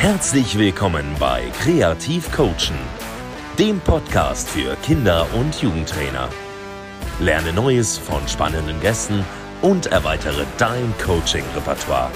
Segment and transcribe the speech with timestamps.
[0.00, 2.78] Herzlich willkommen bei Kreativ Coachen,
[3.58, 6.28] dem Podcast für Kinder- und Jugendtrainer.
[7.18, 9.24] Lerne Neues von spannenden Gästen
[9.60, 12.12] und erweitere dein Coaching-Repertoire.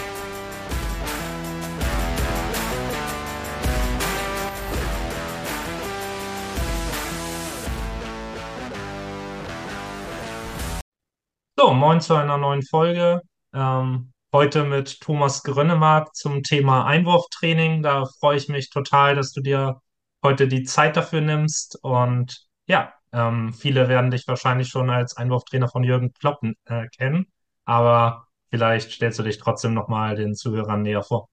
[11.59, 13.23] So, moin zu einer neuen Folge.
[13.53, 17.83] Ähm, heute mit Thomas Grönnemark zum Thema Einwurftraining.
[17.83, 19.81] Da freue ich mich total, dass du dir
[20.23, 21.79] heute die Zeit dafür nimmst.
[21.83, 27.27] Und ja, ähm, viele werden dich wahrscheinlich schon als Einwurftrainer von Jürgen Klopp äh, kennen,
[27.65, 31.29] aber vielleicht stellst du dich trotzdem nochmal den Zuhörern näher vor.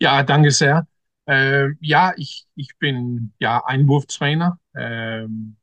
[0.00, 0.86] Ja, danke sehr.
[1.26, 4.58] Äh, ja, ich, ich bin ja Einwurftrainer.
[4.74, 5.56] Ähm,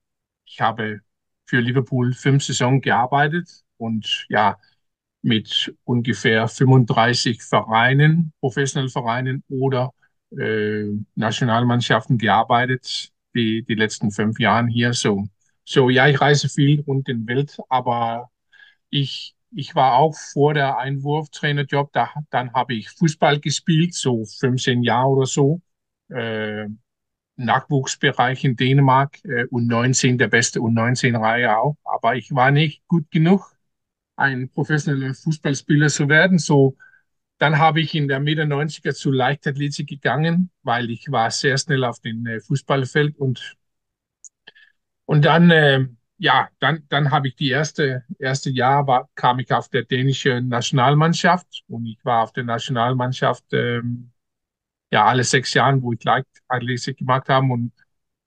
[0.46, 1.02] ich habe
[1.46, 4.58] für Liverpool fünf Saison gearbeitet und ja,
[5.23, 9.91] mit ungefähr 35 Vereinen, professionellen Vereinen oder
[10.38, 14.94] äh, Nationalmannschaften gearbeitet, die, die letzten fünf Jahre hier.
[14.94, 15.26] So,
[15.66, 18.29] so ja, ich reise viel rund in Welt, aber
[18.90, 24.84] ich, ich war auch vor der Einwurftrainerjob, da, dann habe ich Fußball gespielt, so 15
[24.84, 25.62] Jahre oder so.
[26.10, 26.68] Äh,
[27.35, 31.77] Nachwuchsbereich in Dänemark, äh, U19, der beste U19-Reihe auch.
[31.84, 33.55] Aber ich war nicht gut genug
[34.16, 36.40] ein professioneller Fußballspieler zu werden.
[36.40, 36.78] So,
[37.40, 41.84] dann habe ich in der Mitte 90er zu Leichtathletik gegangen, weil ich war sehr schnell
[41.84, 43.56] auf dem äh, Fußballfeld und
[45.06, 45.86] und dann äh,
[46.18, 50.48] ja, dann dann habe ich die erste erste Jahr war, kam ich auf der dänischen
[50.48, 54.12] Nationalmannschaft und ich war auf der Nationalmannschaft ähm,
[54.91, 57.74] ja alle sechs Jahre, wo ich Leichtathletik gemacht habe und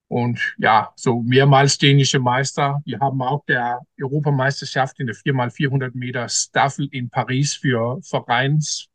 [0.07, 2.81] und ja, so mehrmals dänische Meister.
[2.85, 8.87] Wir haben auch der Europameisterschaft in der 4x400 Meter Staffel in Paris für Vereins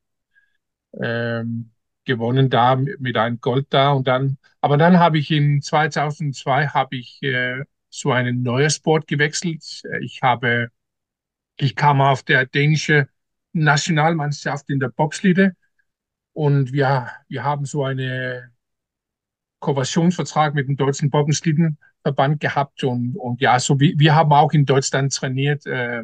[1.01, 1.71] ähm,
[2.05, 3.93] gewonnen da mit einem Gold da.
[3.93, 9.07] Und dann, aber dann habe ich in 2002 habe ich äh, zu einem neuen Sport
[9.07, 9.83] gewechselt.
[10.01, 10.69] Ich habe,
[11.57, 13.09] ich kam auf der dänische
[13.53, 15.55] Nationalmannschaft in der Bobsliede
[16.33, 18.51] und wir, wir haben so eine
[19.63, 24.67] Kooperationsvertrag mit dem Deutschen Bobbenslittenverband gehabt und, und ja, so wie, wir haben auch in
[24.67, 26.03] Deutschland trainiert, äh,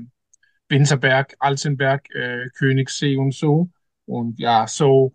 [0.68, 3.68] Winterberg, Altenberg, äh, Königssee und so.
[4.06, 5.12] Und ja, so,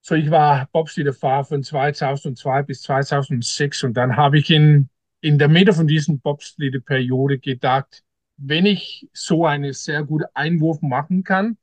[0.00, 4.90] so ich war Bobsleddefahrer von 2002 bis 2006 und dann habe ich in,
[5.20, 8.04] in der Mitte von diesen Bobsledde-Periode gedacht,
[8.36, 11.56] wenn ich so eine sehr gute Einwurf machen kann,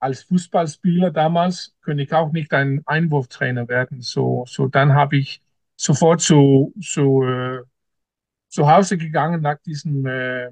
[0.00, 4.00] als Fußballspieler damals könnte ich auch nicht ein Einwurftrainer werden.
[4.02, 5.42] So, so dann habe ich
[5.76, 7.60] sofort zu, zu, äh,
[8.48, 10.50] zu Hause gegangen nach diesem äh,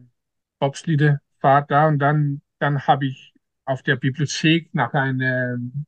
[0.60, 5.86] Bobsliede-Fahrt da und dann, dann habe ich auf der Bibliothek nach einem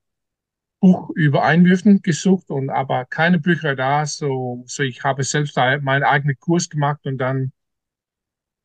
[0.80, 4.06] Buch über Einwürfen gesucht und aber keine Bücher da.
[4.06, 7.52] So, so ich habe selbst meinen eigenen Kurs gemacht und dann,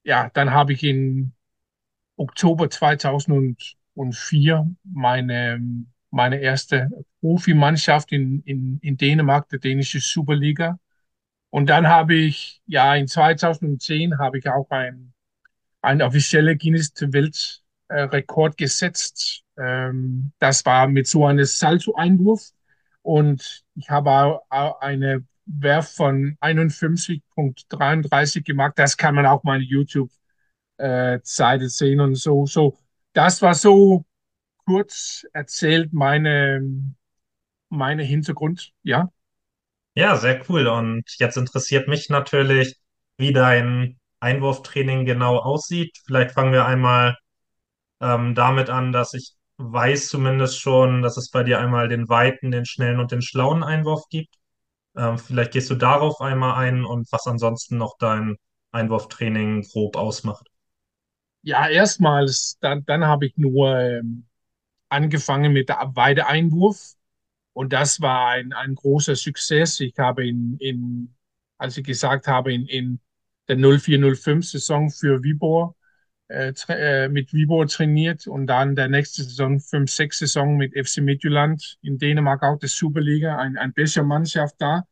[0.04, 1.34] ja, dann habe ich in
[2.18, 5.60] Oktober 2000 und vier meine,
[6.12, 6.90] meine erste
[7.22, 10.80] Profimannschaft in, in, in Dänemark, der dänische Superliga.
[11.50, 15.14] Und dann habe ich, ja, in 2010 habe ich auch ein,
[15.82, 19.44] ein offizieller Guinness-Weltrekord gesetzt.
[19.58, 22.50] Ähm, das war mit so einem Salto-Einwurf.
[23.02, 28.74] Und ich habe auch eine Werf von 51.33 gemacht.
[28.78, 32.46] Das kann man auch mal YouTube-Seite sehen und so.
[32.46, 32.78] So,
[33.16, 34.06] das war so
[34.66, 36.62] kurz erzählt meine,
[37.70, 39.10] meine Hintergrund, ja.
[39.96, 40.68] Ja, sehr cool.
[40.68, 42.76] Und jetzt interessiert mich natürlich,
[43.18, 45.98] wie dein Einwurftraining genau aussieht.
[46.06, 47.18] Vielleicht fangen wir einmal
[48.02, 52.52] ähm, damit an, dass ich weiß zumindest schon, dass es bei dir einmal den weiten,
[52.52, 54.36] den schnellen und den schlauen Einwurf gibt.
[54.98, 58.38] Ähm, vielleicht gehst du darauf einmal ein und was ansonsten noch dein
[58.72, 60.50] Einwurftraining grob ausmacht.
[61.46, 64.26] Ja, erstmals, dann, dann habe ich nur ähm,
[64.90, 66.96] angefangen mit der Weideeinwurf
[67.54, 69.80] und das war ein, ein großer Success.
[69.82, 71.16] Ich habe in, in,
[71.58, 73.02] als ich gesagt habe, in, in
[73.50, 75.76] der 0405-Saison für Vibor
[76.30, 81.98] äh, äh, mit Vibor trainiert und dann der nächste Saison 5-6-Saison mit FC Midtjylland in
[82.00, 84.86] Dänemark auch der Superliga, ein, ein besser Mannschaft da.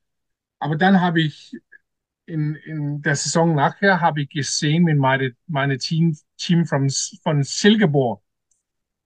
[0.59, 1.57] Aber dann habe ich
[2.25, 6.89] in, in der Saison nachher habe ich gesehen mit meinem meine Team, Team von,
[7.21, 8.23] von Silkeborg,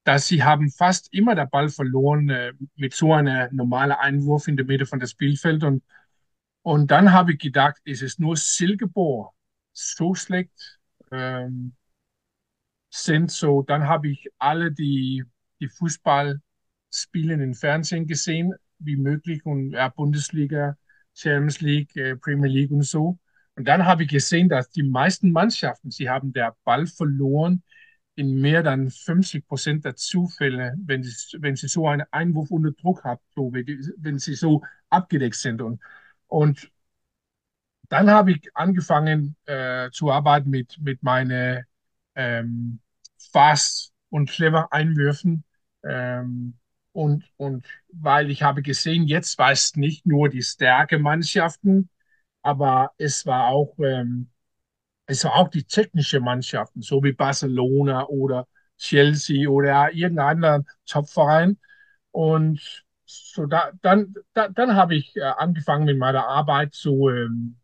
[0.03, 4.57] dass sie haben fast immer der Ball verloren äh, mit so einem normalen Einwurf in
[4.57, 5.63] der Mitte von das Spielfeld.
[5.63, 5.83] Und,
[6.61, 9.33] und dann habe ich gedacht, ist es nur Silkeborg
[9.73, 10.79] so schlecht
[11.11, 11.75] ähm,
[12.89, 13.31] sind.
[13.31, 15.23] So, dann habe ich alle die,
[15.59, 20.77] die Fußballspiele im Fernsehen gesehen wie möglich und ja, Bundesliga,
[21.17, 23.19] Champions League, äh, Premier League und so.
[23.55, 27.63] Und dann habe ich gesehen, dass die meisten Mannschaften, sie haben der Ball verloren
[28.15, 32.71] in mehr dann 50 Prozent der Zufälle, wenn sie, wenn sie so einen Einwurf unter
[32.71, 35.61] Druck haben, so, wenn sie so abgedeckt sind.
[35.61, 35.81] Und,
[36.27, 36.71] und
[37.89, 41.63] dann habe ich angefangen äh, zu arbeiten mit, mit meinen
[42.15, 42.79] ähm,
[43.31, 45.43] Fast- und Clever-Einwürfen.
[45.83, 46.57] Ähm,
[46.97, 51.89] und, und weil ich habe gesehen, jetzt war es nicht nur die Stärke Mannschaften,
[52.41, 54.31] aber es war auch, ähm,
[55.05, 58.47] es war auch die technische Mannschaften, so wie Barcelona oder
[58.77, 61.59] Chelsea oder irgendein anderer Topverein.
[62.11, 67.57] Und so da, dann, da, dann habe ich äh, angefangen mit meiner Arbeit so ähm,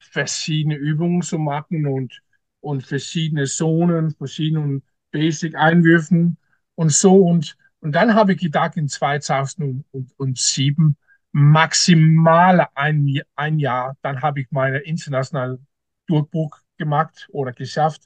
[0.00, 2.22] verschiedene Übungen zu machen und,
[2.60, 4.82] und verschiedene Zonen, verschiedene
[5.12, 6.38] Basic-Einwürfen
[6.76, 7.16] und so.
[7.16, 10.96] Und, und dann habe ich gedacht, in 2007
[11.32, 15.66] maximal ein, ein Jahr, dann habe ich meine internationalen
[16.06, 18.02] Durchbruch gemacht oder geschafft.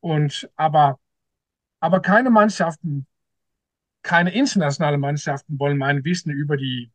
[0.00, 0.98] Und aber,
[1.80, 3.06] aber keine Mannschaften,
[4.02, 6.92] keine internationalen Mannschaften wollen mein Wissen über die,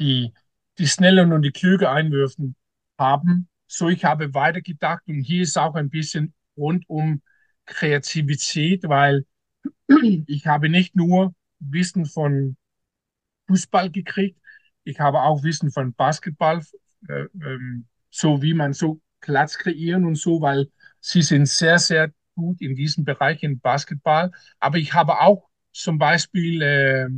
[0.00, 0.32] die,
[0.78, 2.56] die schnellen und die klüge Einwürfen
[2.98, 3.48] haben.
[3.66, 7.22] So, ich habe weitergedacht und hier ist auch ein bisschen rund um
[7.66, 9.26] Kreativität, weil
[10.26, 12.56] ich habe nicht nur Wissen von
[13.48, 14.38] Fußball gekriegt,
[14.84, 16.62] ich habe auch Wissen von Basketball,
[17.08, 20.68] äh, ähm, so wie man so Platz kreieren und so, weil
[21.00, 24.30] sie sind sehr, sehr gut in diesem Bereich in Basketball.
[24.60, 27.08] Aber ich habe auch zum Beispiel äh,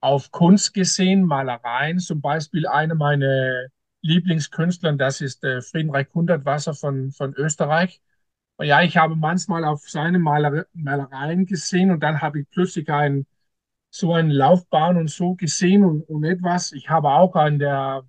[0.00, 3.66] auf Kunst gesehen, Malereien, zum Beispiel eine meiner
[4.02, 8.00] Lieblingskünstler, das ist äh, Friedenreich Hundertwasser von, von Österreich.
[8.62, 13.26] Ja, ich habe manchmal auf seine Maler Malereien gesehen und dann habe ich plötzlich ein,
[13.90, 16.72] so eine Laufbahn und so gesehen und, und etwas.
[16.72, 18.04] Ich habe auch an der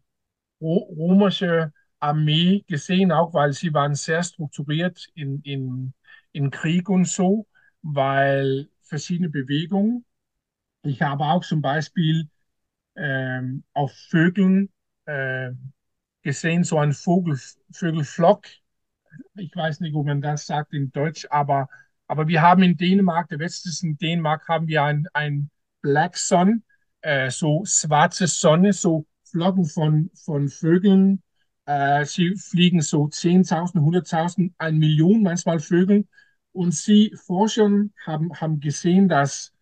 [0.62, 5.94] römische Armee gesehen, auch weil sie waren sehr strukturiert in, in,
[6.34, 7.48] in Krieg und so,
[7.84, 10.06] weil verschiedene Bewegungen.
[10.84, 12.30] Ich habe auch zum Beispiel
[12.96, 14.70] ähm, auf Vögeln
[15.06, 15.52] äh,
[16.24, 17.40] gesehen, so ein Vogel,
[17.72, 18.48] Vögelflock.
[19.36, 21.70] Ich weiß nicht, ob man das sagt in Deutsch, aber,
[22.08, 25.50] aber wir haben in Dänemark, der westlichen Dänemark, haben wir ein, ein
[25.82, 26.64] Black Sun,
[27.02, 31.24] äh, so schwarze Sonne, so Flocken von, von Vögeln.
[31.66, 36.08] Äh, sie fliegen so 10.000, 100.000, eine Million manchmal Vögel.
[36.54, 37.70] Und sie Forscher
[38.06, 39.54] haben, haben gesehen, dass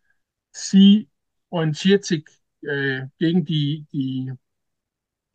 [0.52, 1.10] sie
[1.50, 2.26] orientiert sich
[2.62, 4.32] äh, gegen die, die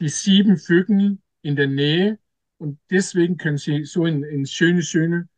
[0.00, 2.18] die sieben Vögel in der Nähe
[2.64, 5.28] und deswegen können sie so in, in schöne, schöne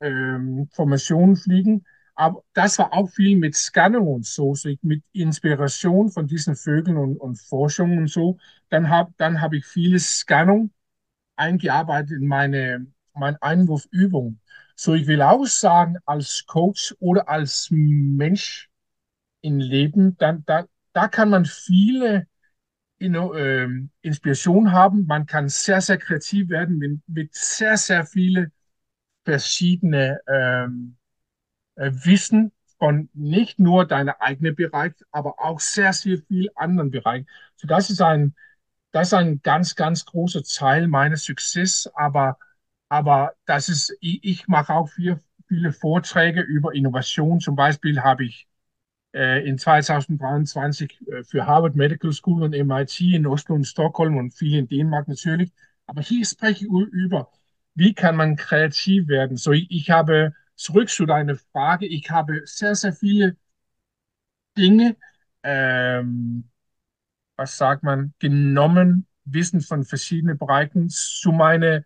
[0.00, 1.84] ähm, Formationen fliegen.
[2.14, 6.96] Aber das war auch viel mit Scannern und so, so mit Inspiration von diesen Vögeln
[6.98, 8.38] und, und Forschung und so.
[8.70, 10.72] Dann habe dann hab ich viele Scannung
[11.36, 14.40] eingearbeitet in meine, meine Einwurfübung.
[14.76, 18.70] So, ich will auch sagen, als Coach oder als Mensch
[19.42, 22.26] im Leben, dann, da, da kann man viele
[23.00, 25.06] ähm, Inspiration haben.
[25.06, 28.52] Man kann sehr, sehr kreativ werden mit, mit sehr, sehr viele
[29.24, 30.20] verschiedene
[31.76, 37.26] äh, Wissen von nicht nur deinem eigenen Bereich, aber auch sehr, sehr viel anderen Bereichen.
[37.56, 38.34] So, das ist ein,
[38.92, 41.90] das ist ein ganz, ganz großer Teil meines Success.
[41.94, 42.38] Aber,
[42.88, 47.40] aber das ist, ich, ich mache auch viel, viele Vorträge über Innovation.
[47.40, 48.49] Zum Beispiel habe ich äh,
[49.48, 54.58] in 2023 äh, für Harvard Medical School und MIT in Oslo und Stockholm und viel
[54.58, 55.52] in Dänemark natürlich.
[55.86, 57.30] Aber hier spreche ich über,
[57.74, 59.36] wie kann man kreativ werden.
[59.36, 63.36] So, ich habe zurück zu deiner Frage, ich habe sehr, sehr viele
[64.56, 64.96] Dinge,
[65.42, 66.50] ähm,
[67.36, 71.84] was sagt man, genommen, Wissen von verschiedenen Bereichen zu meine,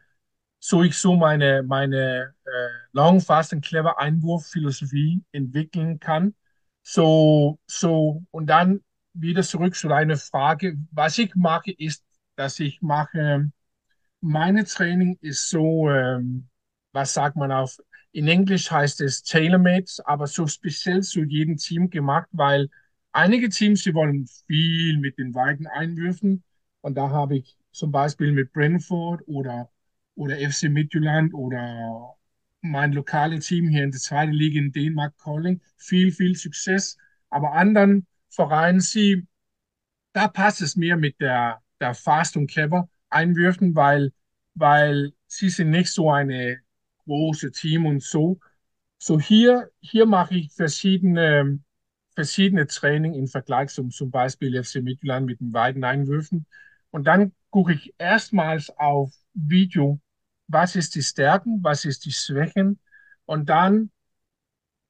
[0.60, 6.34] so ich so meine, meine äh, Long, Fast and Clever Einwurfphilosophie entwickeln kann.
[6.84, 8.82] So, so, und dann
[9.14, 10.76] wieder zurück zu deiner Frage.
[10.92, 12.04] Was ich mache, ist,
[12.36, 13.50] dass ich mache,
[14.20, 16.48] meine Training ist so, ähm,
[16.92, 17.78] was sagt man auf,
[18.12, 22.68] in Englisch heißt es tailor-made, aber so speziell zu jedem Team gemacht, weil
[23.12, 26.44] einige Teams, sie wollen viel mit den weiten Einwürfen.
[26.82, 29.70] Und da habe ich zum Beispiel mit Brentford oder,
[30.16, 32.16] oder FC Midtjylland oder
[32.64, 36.96] mein lokales Team hier in der zweiten Liga in Dänemark, Calling, viel, viel Success.
[37.30, 39.26] Aber anderen Vereinen, sie,
[40.12, 44.12] da passt es mir mit der, der Fast und Clever Einwürfen, weil,
[44.54, 46.60] weil sie sind nicht so eine
[47.04, 48.40] große Team und so.
[48.98, 51.60] So hier, hier mache ich verschiedene
[52.14, 56.46] verschiedene Training im Vergleich zum, zum Beispiel FC Midtjylland mit den beiden Einwürfen.
[56.90, 60.00] Und dann gucke ich erstmals auf Video,
[60.46, 62.78] was ist die Stärken, was ist die Schwächen.
[63.26, 63.90] Und dann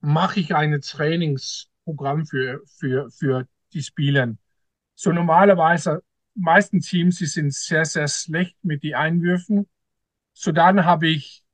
[0.00, 4.36] mache ich ein Trainingsprogramm für, für, für die Spieler.
[4.94, 6.02] So normalerweise,
[6.34, 9.68] meisten Teams, die sind sehr, sehr schlecht mit den Einwürfen.
[10.32, 11.44] So dann habe ich,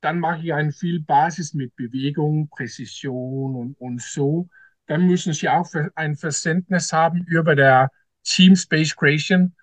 [0.00, 4.48] dann mache ich ein viel Basis mit Bewegung, Präzision und, und so.
[4.86, 7.90] Dann müssen sie auch ein Verständnis haben über der
[8.24, 9.54] Team Space Creation,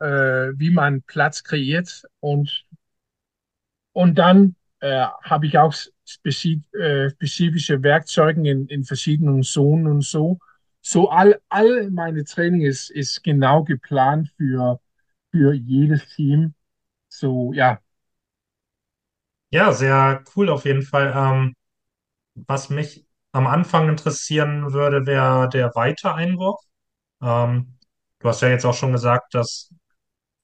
[0.00, 2.66] äh, wie man Platz kreiert und,
[3.96, 10.38] und dann äh, habe ich auch äh, spezifische Werkzeuge in, in verschiedenen Zonen und so.
[10.82, 14.80] So all, all meine Training ist, ist genau geplant für,
[15.32, 16.52] für jedes Team.
[17.08, 17.80] So, ja.
[19.50, 21.12] Ja, sehr cool auf jeden Fall.
[21.16, 21.54] Ähm,
[22.34, 26.60] was mich am Anfang interessieren würde, wäre der weite Einwurf.
[27.22, 27.78] Ähm,
[28.20, 29.72] du hast ja jetzt auch schon gesagt, dass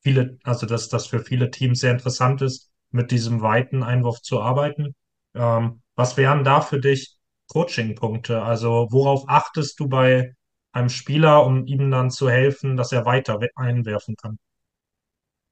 [0.03, 4.41] viele, also dass das für viele Teams sehr interessant ist, mit diesem weiten Einwurf zu
[4.41, 4.95] arbeiten.
[5.35, 7.17] Ähm, was wären da für dich
[7.49, 8.43] Coaching-Punkte?
[8.43, 10.35] Also worauf achtest du bei
[10.73, 14.39] einem Spieler, um ihm dann zu helfen, dass er weiter einwerfen kann?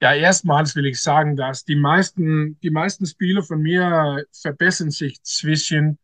[0.02, 5.22] Ja, erstmals will ich sagen, dass die meisten, die meisten Spieler von mir verbessern sich
[5.22, 5.98] zwischen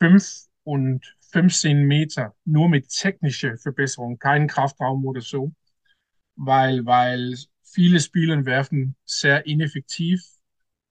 [0.00, 5.52] 5 und 15 Meter, nur mit technischer Verbesserung, kein Kraftraum oder so,
[6.36, 10.22] weil, weil viele Spieler werfen sehr ineffektiv.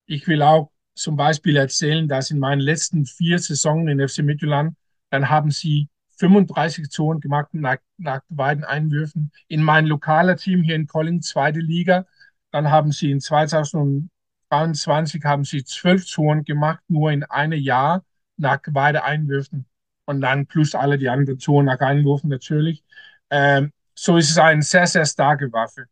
[0.08, 4.76] Ich will auch zum Beispiel erzählen, dass in meinen letzten vier Saisonen in FC Midtjylland,
[5.12, 9.32] dann haben sie 35 Zonen gemacht nach, nach beiden Einwürfen.
[9.48, 12.06] In mein lokaler Team hier in Colling, zweite Liga,
[12.52, 18.04] dann haben sie in 2023 haben sie zwölf Zonen gemacht, nur in einem Jahr
[18.38, 19.66] nach beiden Einwürfen.
[20.06, 22.84] Und dann plus alle die anderen Zonen nach Einwürfen natürlich.
[23.30, 25.88] Ähm, so ist es eine sehr, sehr starke Waffe.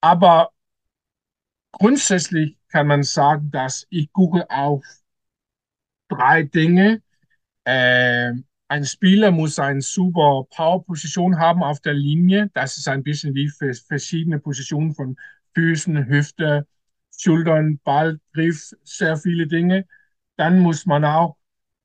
[0.00, 0.50] Aber
[1.72, 4.84] grundsätzlich kann man sagen, dass ich gucke auf
[6.08, 7.02] drei Dinge.
[7.64, 8.32] Äh,
[8.68, 12.50] ein Spieler muss eine super Power-Position haben auf der Linie.
[12.54, 15.16] Das ist ein bisschen wie für verschiedene Positionen von
[15.54, 16.66] Füßen, Hüfte,
[17.16, 19.86] Schultern, Ball, Griff, sehr viele Dinge.
[20.36, 21.36] Dann muss man auch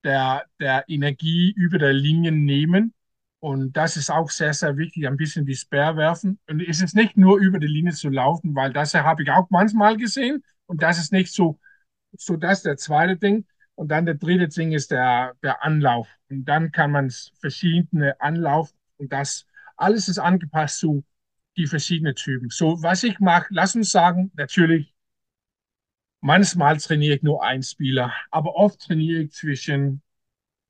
[0.04, 2.94] der, der Energie über der Linie nehmen.
[3.40, 6.40] Und das ist auch sehr, sehr wichtig, ein bisschen die Sperr werfen.
[6.50, 9.50] Und es ist nicht nur über die Linie zu laufen, weil das habe ich auch
[9.50, 10.44] manchmal gesehen.
[10.66, 11.60] Und das ist nicht so,
[12.18, 13.46] so das der zweite Ding.
[13.76, 16.08] Und dann der dritte Ding ist der, der Anlauf.
[16.30, 21.06] Und dann kann man verschiedene Anlauf und das alles ist angepasst zu
[21.56, 22.50] die verschiedenen Typen.
[22.50, 24.94] So, was ich mache, lass uns sagen, natürlich,
[26.22, 30.02] manchmal trainiere ich nur einen Spieler, aber oft trainiere ich zwischen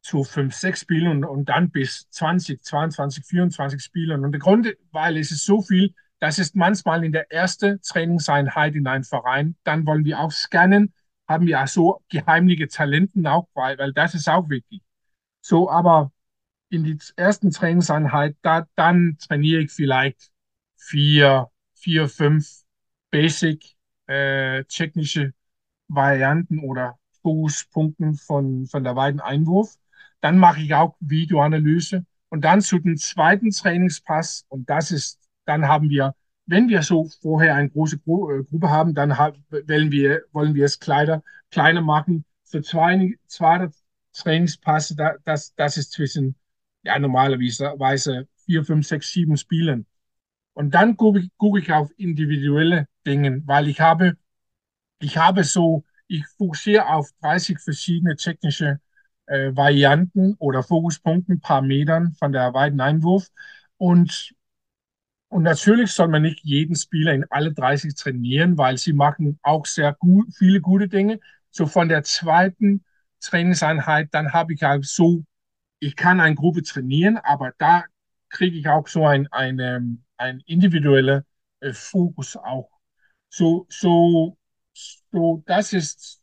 [0.07, 4.23] zu fünf, sechs Spielen und, und dann bis 20, 22, 24 Spielen.
[4.23, 8.75] Und der Grund, weil es ist so viel, das ist manchmal in der ersten Trainingseinheit
[8.75, 9.57] in einem Verein.
[9.65, 10.93] Dann wollen wir auch scannen,
[11.27, 14.81] haben wir auch so geheimliche Talenten auch, weil, weil das ist auch wichtig.
[15.41, 16.11] So, aber
[16.69, 20.31] in die ersten Trainingseinheit, da, dann trainiere ich vielleicht
[20.77, 22.63] vier, vier, fünf
[23.11, 23.75] Basic
[24.07, 25.33] äh, technische
[25.89, 29.75] Varianten oder Fokuspunkten von, von der weiten Einwurf.
[30.21, 34.45] Dann mache ich auch Videoanalyse und dann zu dem zweiten Trainingspass.
[34.49, 38.69] Und das ist, dann haben wir, wenn wir so vorher eine große Gru äh, Gruppe
[38.69, 42.25] haben, dann wollen wir, wollen wir es kleiner, kleiner machen.
[42.43, 43.69] Für zwei, zwei
[44.13, 46.35] Trainingspasse, da, das, das ist zwischen,
[46.83, 49.85] ja, normalerweise vier, fünf, sechs, sieben Spielen.
[50.53, 54.17] Und dann gucke ich, gucke ich auf individuelle Dinge, weil ich habe,
[54.99, 58.79] ich habe so, ich fokussiere auf 30 verschiedene technische
[59.27, 63.29] äh, Varianten oder Fokuspunkten, paar Metern von der weiten Einwurf.
[63.77, 64.33] Und,
[65.29, 69.65] und natürlich soll man nicht jeden Spieler in alle 30 trainieren, weil sie machen auch
[69.65, 71.19] sehr gut, viele gute Dinge.
[71.51, 72.83] So von der zweiten
[73.21, 75.23] Trainingseinheit, dann habe ich halt so,
[75.79, 77.85] ich kann eine Gruppe trainieren, aber da
[78.29, 81.23] kriege ich auch so ein, ein, ein individueller
[81.59, 82.69] äh, Fokus auch.
[83.29, 84.37] So, so,
[85.11, 86.21] so, das ist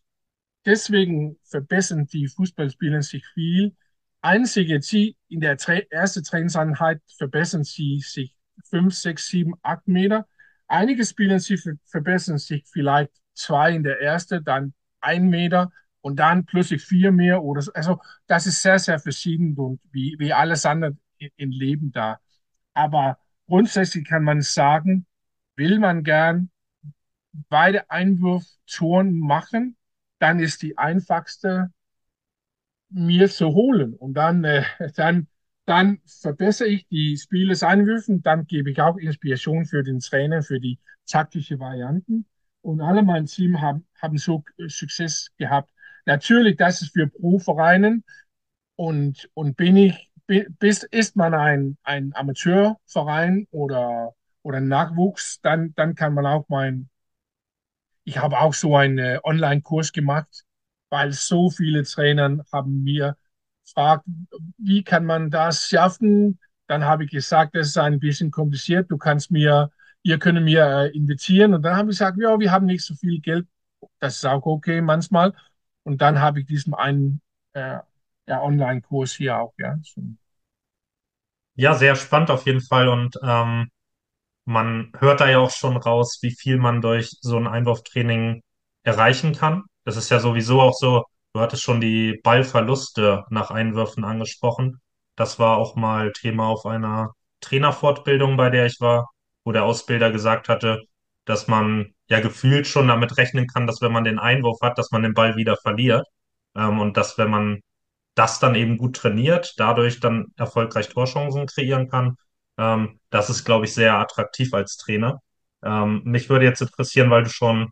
[0.66, 3.76] Deswegen verbessern die Fußballspieler sich viel.
[4.22, 5.58] Einzige, sie in der
[5.90, 8.34] ersten Trainingseinheit verbessern sie sich
[8.70, 10.26] fünf, sechs, sieben, acht Meter.
[10.66, 16.46] Einige Spieler, sie verbessern sich vielleicht zwei in der ersten, dann ein Meter und dann
[16.46, 17.72] plötzlich vier mehr oder so.
[17.72, 20.96] Also das ist sehr, sehr verschieden und wie, wie alles andere
[21.36, 22.20] im Leben da.
[22.72, 25.06] Aber grundsätzlich kann man sagen,
[25.56, 26.50] will man gern
[27.48, 29.76] beide Einwurftouren machen,
[30.18, 31.70] dann ist die einfachste
[32.90, 33.94] mir zu holen.
[33.94, 34.64] Und dann, äh,
[34.96, 35.28] dann
[35.66, 40.78] dann verbessere ich die Spieleseinwürfe, dann gebe ich auch Inspiration für den Trainer, für die
[41.06, 42.26] taktische Varianten.
[42.60, 45.70] Und alle mein Team haben, haben so Success gehabt.
[46.06, 48.04] Natürlich, das ist für Pro-Vereinen
[48.76, 55.94] und, und bin ich, bist, ist man ein, ein Amateurverein oder, oder Nachwuchs, dann, dann
[55.94, 56.88] kann man auch mein,
[58.04, 60.44] ich habe auch so einen äh, Online-Kurs gemacht,
[60.90, 63.16] weil so viele Trainer haben mir
[63.64, 64.04] gefragt,
[64.58, 66.38] wie kann man das schaffen?
[66.66, 68.90] Dann habe ich gesagt, das ist ein bisschen kompliziert.
[68.90, 69.70] Du kannst mir,
[70.02, 71.54] ihr könnt mir äh, investieren.
[71.54, 73.46] Und dann habe ich gesagt, ja, wir haben nicht so viel Geld.
[74.00, 75.32] Das ist auch okay manchmal.
[75.82, 77.20] Und dann habe ich diesen einen
[77.52, 77.78] äh,
[78.26, 79.54] ja, Online-Kurs hier auch.
[79.58, 79.78] Ja.
[79.82, 80.02] So.
[81.56, 82.88] Ja, sehr spannend auf jeden Fall.
[82.88, 83.70] Und ähm,
[84.44, 88.42] man hört da ja auch schon raus, wie viel man durch so ein Einwurftraining
[88.82, 89.64] erreichen kann.
[89.84, 94.80] Das ist ja sowieso auch so, du hattest schon die Ballverluste nach Einwürfen angesprochen.
[95.16, 99.10] Das war auch mal Thema auf einer Trainerfortbildung, bei der ich war,
[99.44, 100.80] wo der Ausbilder gesagt hatte,
[101.24, 104.90] dass man ja gefühlt schon damit rechnen kann, dass wenn man den Einwurf hat, dass
[104.90, 106.06] man den Ball wieder verliert.
[106.56, 107.60] Ähm, und dass wenn man
[108.14, 112.16] das dann eben gut trainiert, dadurch dann erfolgreich Torchancen kreieren kann.
[112.58, 115.20] Ähm, das ist, glaube ich, sehr attraktiv als Trainer.
[115.62, 117.70] Ähm, mich würde jetzt interessieren, weil du schon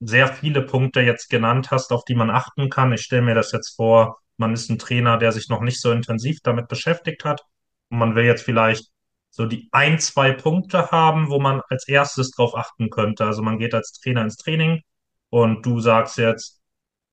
[0.00, 2.92] sehr viele Punkte jetzt genannt hast, auf die man achten kann.
[2.92, 5.92] Ich stelle mir das jetzt vor, man ist ein Trainer, der sich noch nicht so
[5.92, 7.42] intensiv damit beschäftigt hat
[7.88, 8.90] und man will jetzt vielleicht
[9.30, 13.24] so die ein, zwei Punkte haben, wo man als erstes drauf achten könnte.
[13.24, 14.82] Also man geht als Trainer ins Training
[15.30, 16.60] und du sagst jetzt,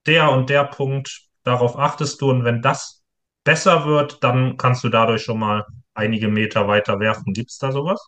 [0.05, 2.98] der und der Punkt, darauf achtest du und wenn das
[3.49, 5.65] besser wird, dann kannst du dadurch schon mal
[5.95, 7.33] einige Meter weiter werfen.
[7.33, 8.07] Gibt es da sowas?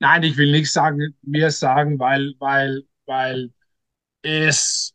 [0.00, 3.52] Nein, ich will nicht sagen, mehr sagen, weil, weil, weil
[4.22, 4.94] es,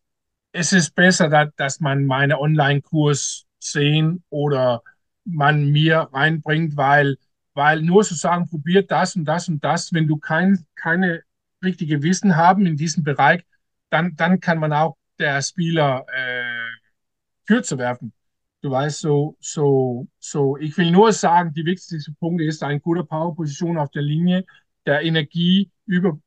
[0.52, 4.84] es ist besser, dass, dass man meine Online-Kurs sehen oder
[5.24, 7.16] man mir reinbringt, weil,
[7.54, 11.24] weil nur zu sagen, probiert das und das und das, wenn du kein, keine
[11.64, 13.46] richtige Wissen haben in diesem Bereich,
[13.90, 16.70] dann, dann kann man auch der Spieler äh,
[17.48, 18.12] kürzer werfen.
[18.66, 23.04] Du weißt, so, so, so, ich will nur sagen, die wichtigste Punkt ist eine gute
[23.04, 24.44] Powerposition auf der Linie,
[24.88, 26.20] der Energie über,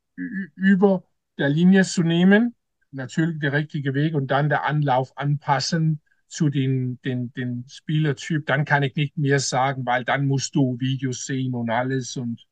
[0.54, 1.02] über
[1.36, 2.54] der Linie zu nehmen,
[2.92, 8.46] natürlich der richtige Weg und dann der Anlauf anpassen zu den, den, den Spielertyp.
[8.46, 12.46] Dann kann ich nicht mehr sagen, weil dann musst du Videos sehen und alles und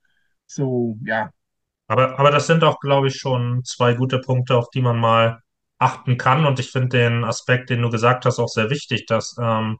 [0.46, 1.30] so, ja.
[1.86, 5.44] Aber, aber das sind auch, glaube ich, schon zwei gute Punkte, auf die man mal
[5.78, 6.46] achten kann.
[6.46, 9.78] Und ich finde den Aspekt, den du gesagt hast, auch sehr wichtig, dass ähm,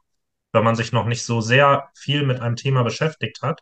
[0.53, 3.61] wenn man sich noch nicht so sehr viel mit einem Thema beschäftigt hat,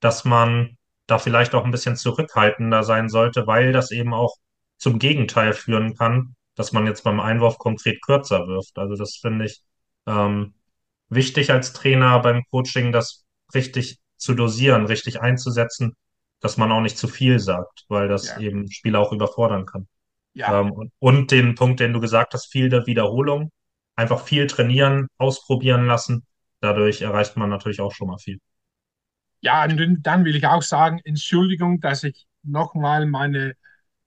[0.00, 4.36] dass man da vielleicht auch ein bisschen zurückhaltender sein sollte, weil das eben auch
[4.78, 8.78] zum Gegenteil führen kann, dass man jetzt beim Einwurf konkret kürzer wirft.
[8.78, 9.62] Also das finde ich
[10.06, 10.54] ähm,
[11.08, 15.96] wichtig als Trainer beim Coaching, das richtig zu dosieren, richtig einzusetzen,
[16.40, 19.88] dass man auch nicht zu viel sagt, weil das Ja, eben Spieler auch überfordern kann.
[20.34, 23.50] Ja, Ähm, und, und den Punkt, den du gesagt hast, viel der Wiederholung.
[23.96, 26.24] Einfach viel trainieren, ausprobieren lassen.
[26.60, 28.38] Dadurch erreicht man natürlich auch schon mal viel.
[29.40, 33.54] ja, und dann will ich auch sagen, Entschuldigung, dass ich nochmal meine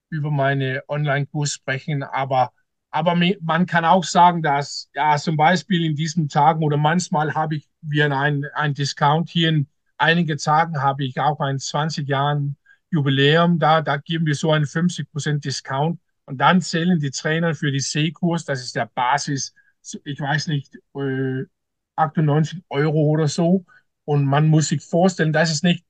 [0.09, 2.53] über meine Online-Kurs sprechen, aber,
[2.91, 7.55] aber man kann auch sagen, dass ja zum Beispiel in diesen Tagen oder manchmal habe
[7.57, 12.57] ich wir ein, ein Discount hier in einigen Tagen habe ich auch ein 20 Jahren
[12.91, 17.71] Jubiläum da, da geben wir so einen 50% Discount und dann zählen die Trainer für
[17.71, 19.53] die C-Kurs, das ist der Basis,
[20.05, 21.43] ich weiß nicht, äh,
[21.95, 23.65] 98 Euro oder so
[24.05, 25.85] und man muss sich vorstellen, das ist nicht,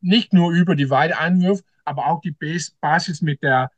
[0.00, 2.36] nicht nur über die Weiteeinwurf, aber auch die
[2.80, 3.70] Basis mit der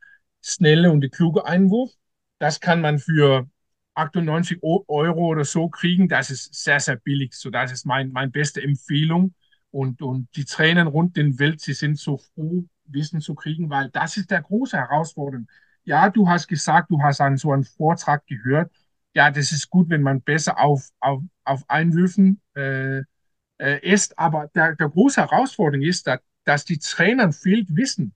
[0.43, 1.91] schnelle und die kluge Einwurf.
[2.39, 3.49] Das kann man für
[3.95, 6.07] 98 Euro oder so kriegen.
[6.07, 7.33] Das ist sehr, sehr billig.
[7.33, 9.33] So, das ist mein, meine beste Empfehlung.
[9.71, 13.89] Und, und die Trainer rund den Welt, sie sind so froh, Wissen zu kriegen, weil
[13.89, 15.47] das ist der große Herausforderung.
[15.87, 18.71] Ja, du hast gesagt, du hast einen, so einen Vortrag gehört.
[19.13, 22.99] Ja, das ist gut, wenn man besser auf, auf, auf Einwürfen äh,
[23.59, 24.19] äh, ist.
[24.19, 28.13] Aber der, der große Herausforderung ist, dass, dass die Trainern fehlt Wissen.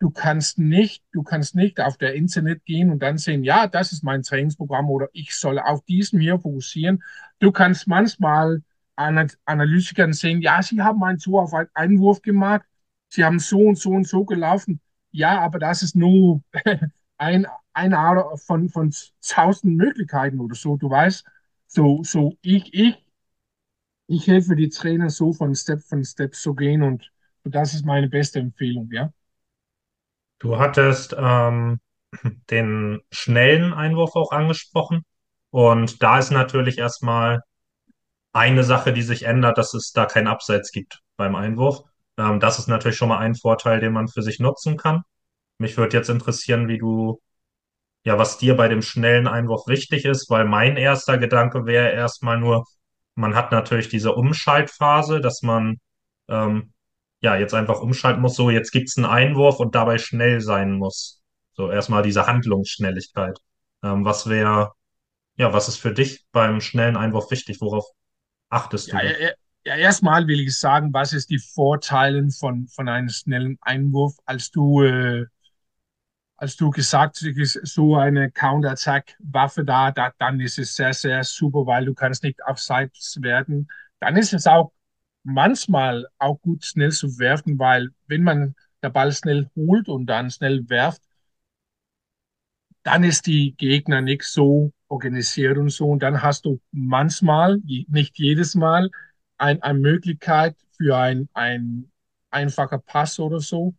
[0.00, 3.92] Du kannst nicht, du kannst nicht auf der Internet gehen und dann sehen, ja, das
[3.92, 7.02] ist mein Trainingsprogramm oder ich soll auf diesem hier fokussieren.
[7.40, 8.62] Du kannst manchmal
[8.96, 12.62] an Analytikern sehen, ja, sie haben einen so auf einen Einwurf gemacht,
[13.08, 14.80] sie haben so und so und so gelaufen.
[15.12, 16.42] Ja, aber das ist nur
[17.18, 18.92] ein, eine Art von, von
[19.26, 20.76] tausend Möglichkeiten oder so.
[20.76, 21.24] Du weißt,
[21.66, 23.04] so, so ich, ich
[24.06, 27.10] ich helfe die Trainer so von Step von Step zu gehen und
[27.44, 29.12] das ist meine beste Empfehlung, ja.
[30.38, 31.80] Du hattest ähm,
[32.50, 35.04] den schnellen Einwurf auch angesprochen.
[35.50, 37.40] Und da ist natürlich erstmal
[38.32, 41.82] eine Sache, die sich ändert, dass es da kein Abseits gibt beim Einwurf.
[42.18, 45.02] Ähm, das ist natürlich schon mal ein Vorteil, den man für sich nutzen kann.
[45.58, 47.20] Mich würde jetzt interessieren, wie du,
[48.04, 52.38] ja, was dir bei dem schnellen Einwurf wichtig ist, weil mein erster Gedanke wäre erstmal
[52.40, 52.64] nur,
[53.14, 55.78] man hat natürlich diese Umschaltphase, dass man
[56.28, 56.72] ähm,
[57.20, 61.22] ja jetzt einfach umschalten muss, so jetzt gibt's einen Einwurf und dabei schnell sein muss.
[61.54, 63.38] So erstmal diese Handlungsschnelligkeit.
[63.82, 64.72] Ähm, was wäre,
[65.36, 67.60] ja, was ist für dich beim schnellen Einwurf wichtig?
[67.60, 67.86] Worauf
[68.50, 69.14] achtest du Ja, da?
[69.18, 69.30] ja,
[69.66, 74.50] ja, erstmal will ich sagen, was ist die Vorteile von, von einem schnellen Einwurf, als
[74.50, 75.24] du, äh,
[76.36, 81.66] als du gesagt hast, so eine Counter-Attack-Waffe da, da, dann ist es sehr, sehr super,
[81.66, 83.68] weil du kannst nicht abseits werden.
[84.00, 84.72] Dann ist es auch
[85.22, 90.30] manchmal auch gut, schnell zu werfen, weil wenn man der Ball schnell holt und dann
[90.30, 91.02] schnell werft,
[92.82, 95.88] dann ist die Gegner nicht so organisiert und so.
[95.88, 98.90] Und dann hast du manchmal, nicht jedes Mal,
[99.38, 101.90] ein, eine Möglichkeit für ein, ein
[102.30, 103.74] einfacher Pass oder so.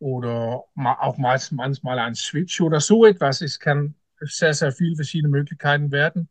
[0.00, 3.40] Oder auch manchmal ein Switch oder so etwas.
[3.40, 6.28] Es kann sehr, sehr viele verschiedene Möglichkeiten werden.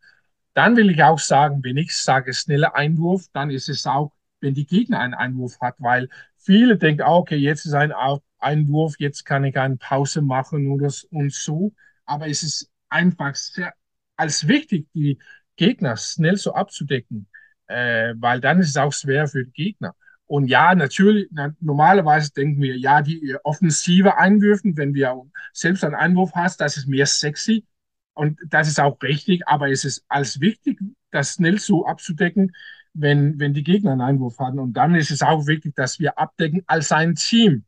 [0.54, 4.54] Dann will ich auch sagen, wenn ich sage schneller Einwurf, dann ist es auch, wenn
[4.54, 7.94] die Gegner einen Einwurf hat, weil viele denken, okay, jetzt ist ein
[8.40, 11.74] Einwurf, jetzt kann ich eine Pause machen oder und so
[12.08, 13.74] aber es ist einfach sehr
[14.16, 15.20] als wichtig, die
[15.56, 17.28] Gegner schnell so abzudecken,
[17.68, 19.96] äh, weil dann ist es auch schwer für die Gegner.
[20.28, 25.96] Und ja, natürlich, na, normalerweise denken wir, ja, die offensive Einwürfen, wenn wir selbst einen
[25.96, 27.66] Einwurf hast, das ist mehr sexy.
[28.13, 30.80] Und das ist auch richtig, aber es ist als wichtig,
[31.12, 32.54] das schnell so abzudecken,
[32.94, 34.60] wenn, wenn die Gegner einen Einwurf haben.
[34.60, 37.63] Und dann ist es auch wichtig, dass wir abdecken als ein Team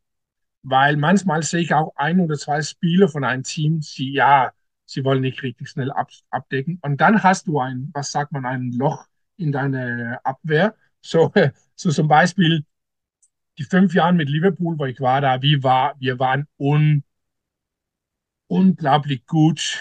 [0.63, 4.52] weil manchmal sehe ich auch ein oder zwei Spieler von einem Team, sie ja,
[4.86, 6.80] sie wollen nicht richtig schnell ab, abdecken.
[6.82, 9.06] Und dann hast du ein, was sagt man, ein Loch
[9.38, 10.76] in deine Abwehr.
[11.02, 11.32] So,
[11.76, 12.66] so zum Beispiel
[13.58, 17.04] die fünf Jahre mit Liverpool, wo ich war da, wie war, wir waren un,
[18.48, 19.80] unglaublich gut,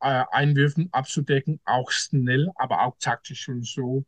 [0.00, 4.04] äh, Einwürfen abzudecken, auch schnell, aber auch taktisch und so.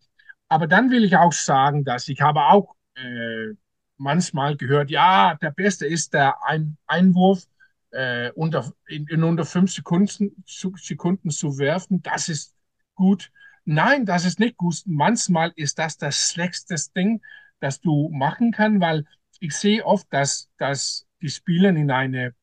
[0.49, 3.55] Aber dann will ich auch sagen, dass ich habe auch äh,
[3.97, 7.45] manchmal gehört, ja, der Beste ist der Ein Einwurf
[7.91, 12.03] äh, unter, in, in, unter fünf Sekunden zu, Sekunden zu werfen.
[12.03, 12.55] Das ist
[12.95, 13.33] gut.
[13.71, 14.83] Nein, das ist nicht gut.
[14.87, 17.21] Manchmal ist das das schlechteste Ding,
[17.61, 19.05] das du machen kannst, weil
[19.41, 22.35] ich sehe oft, dass, dass die Spieler in eine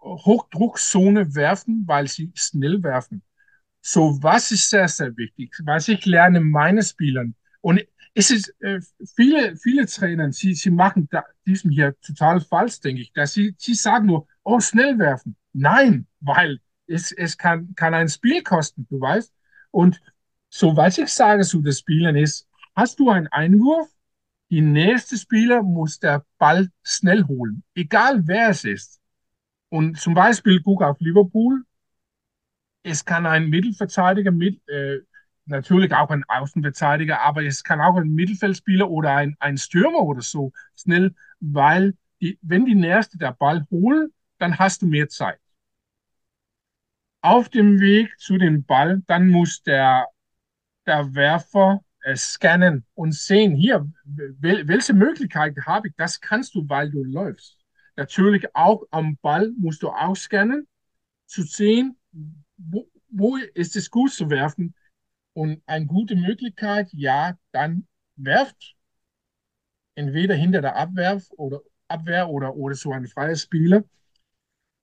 [0.00, 3.24] Hochdruckzone werfen, weil sie schnell werfen.
[3.80, 5.56] So, was ist sehr, sehr wichtig?
[5.64, 7.34] Was ich lerne meine Spielern.
[7.60, 8.78] Und es ist äh,
[9.16, 13.56] viele, viele Trainer, sie, sie machen da, diesem hier total falsch, denke ich, dass sie,
[13.58, 15.34] sie sagen nur, oh, schnell werfen.
[15.52, 19.32] Nein, weil es, es kann, kann ein Spiel kosten, du weißt.
[19.72, 20.00] Und
[20.48, 23.88] so, was ich sage zu den Spielern ist, hast du einen Einwurf,
[24.50, 29.00] die nächste Spieler muss der Ball schnell holen, egal wer es ist.
[29.68, 31.64] Und zum Beispiel guck auf Liverpool.
[32.82, 35.00] Es kann ein Mittelverteidiger mit, äh,
[35.44, 40.22] natürlich auch ein Außenverteidiger, aber es kann auch ein Mittelfeldspieler oder ein, ein Stürmer oder
[40.22, 45.40] so schnell, weil die, wenn die Nächste der Ball holen, dann hast du mehr Zeit.
[47.20, 50.06] Auf dem Weg zu dem Ball, dann muss der,
[50.88, 55.94] der Werfer äh, scannen und sehen, hier, wel, welche Möglichkeit habe ich?
[55.96, 57.58] Das kannst du, weil du läufst.
[57.96, 60.66] Natürlich auch am Ball musst du auch scannen,
[61.26, 61.96] zu sehen,
[62.56, 64.74] wo, wo ist es gut zu werfen,
[65.38, 68.74] und eine gute Möglichkeit, ja, dann werft
[69.94, 73.84] entweder hinter der Abwehr oder Abwehr oder, oder so ein freies Spieler.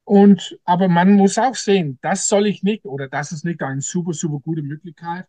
[0.05, 3.81] Und, aber man muss auch sehen, das soll ich nicht oder das ist nicht eine
[3.81, 5.27] super, super gute Möglichkeit.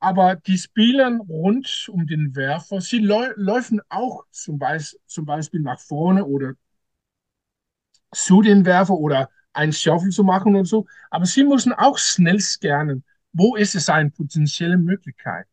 [0.00, 5.78] Aber die Spieler rund um den Werfer, sie laufen auch zum Beispiel, zum Beispiel nach
[5.80, 6.54] vorne oder
[8.12, 10.86] zu den Werfer oder ein Shuffle zu machen und so.
[11.10, 15.46] Aber sie müssen auch schnell scannen wo ist es eine potenzielle Möglichkeit?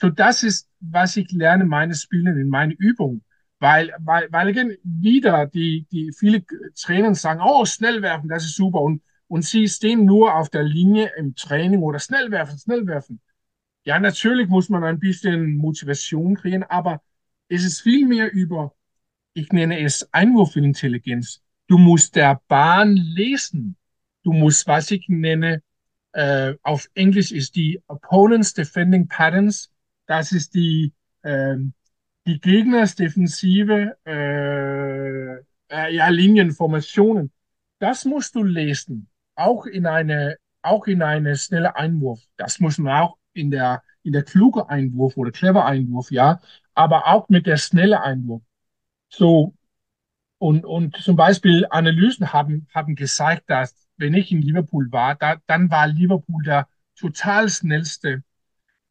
[0.00, 3.22] So, das ist, was ich lerne, meine Spieler in meine Übung.
[3.58, 8.80] Weil, weil, weil wieder die, die viele Trainer sagen, oh, schnell werfen, das ist super.
[8.80, 13.20] Und, und sie stehen nur auf der Linie im Training oder schnell werfen, schnell werfen.
[13.84, 17.02] Ja, natürlich muss man ein bisschen Motivation kriegen, aber
[17.48, 18.74] es ist viel mehr über,
[19.34, 21.42] ich nenne es Einwurfintelligenz.
[21.66, 23.76] Du musst der Bahn lesen.
[24.22, 25.62] Du musst, was ich nenne,
[26.12, 29.70] äh, auf Englisch ist die Opponents Defending Patterns.
[30.06, 30.92] Das ist die,
[31.22, 31.56] äh,
[32.26, 35.34] die Gegners Defensive, äh,
[35.68, 37.30] äh, ja, Linienformationen.
[37.80, 39.08] Das musst du lesen.
[39.34, 42.20] Auch in eine, auch in eine schnelle Einwurf.
[42.36, 46.40] Das muss man auch in der, in der kluge Einwurf oder clever Einwurf, ja,
[46.74, 48.42] aber auch mit der schnelle Einwurf.
[49.08, 49.54] So,
[50.38, 55.36] und, und zum Beispiel Analysen haben, haben gezeigt, dass wenn ich in Liverpool war, da,
[55.46, 58.22] dann war Liverpool der total schnellste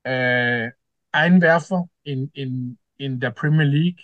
[0.03, 0.71] äh,
[1.11, 4.01] Einwerfer in, in, in der Premier League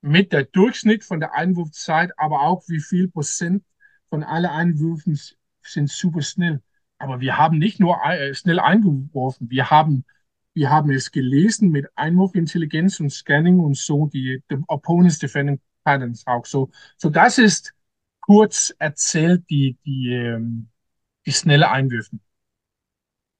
[0.00, 3.64] mit der Durchschnitt von der Einwurfzeit, aber auch wie viel Prozent
[4.08, 5.18] von allen Einwürfen
[5.62, 6.62] sind super schnell.
[7.00, 10.04] Aber wir haben nicht nur äh, schnell eingeworfen, wir haben,
[10.52, 16.26] wir haben es gelesen mit Einwurfintelligenz und Scanning und so die, die Opponents Defending Patterns
[16.26, 16.70] auch so.
[16.98, 17.72] So das ist
[18.20, 20.68] kurz erzählt die, die, ähm,
[21.24, 22.20] die schnelle Einwürfen.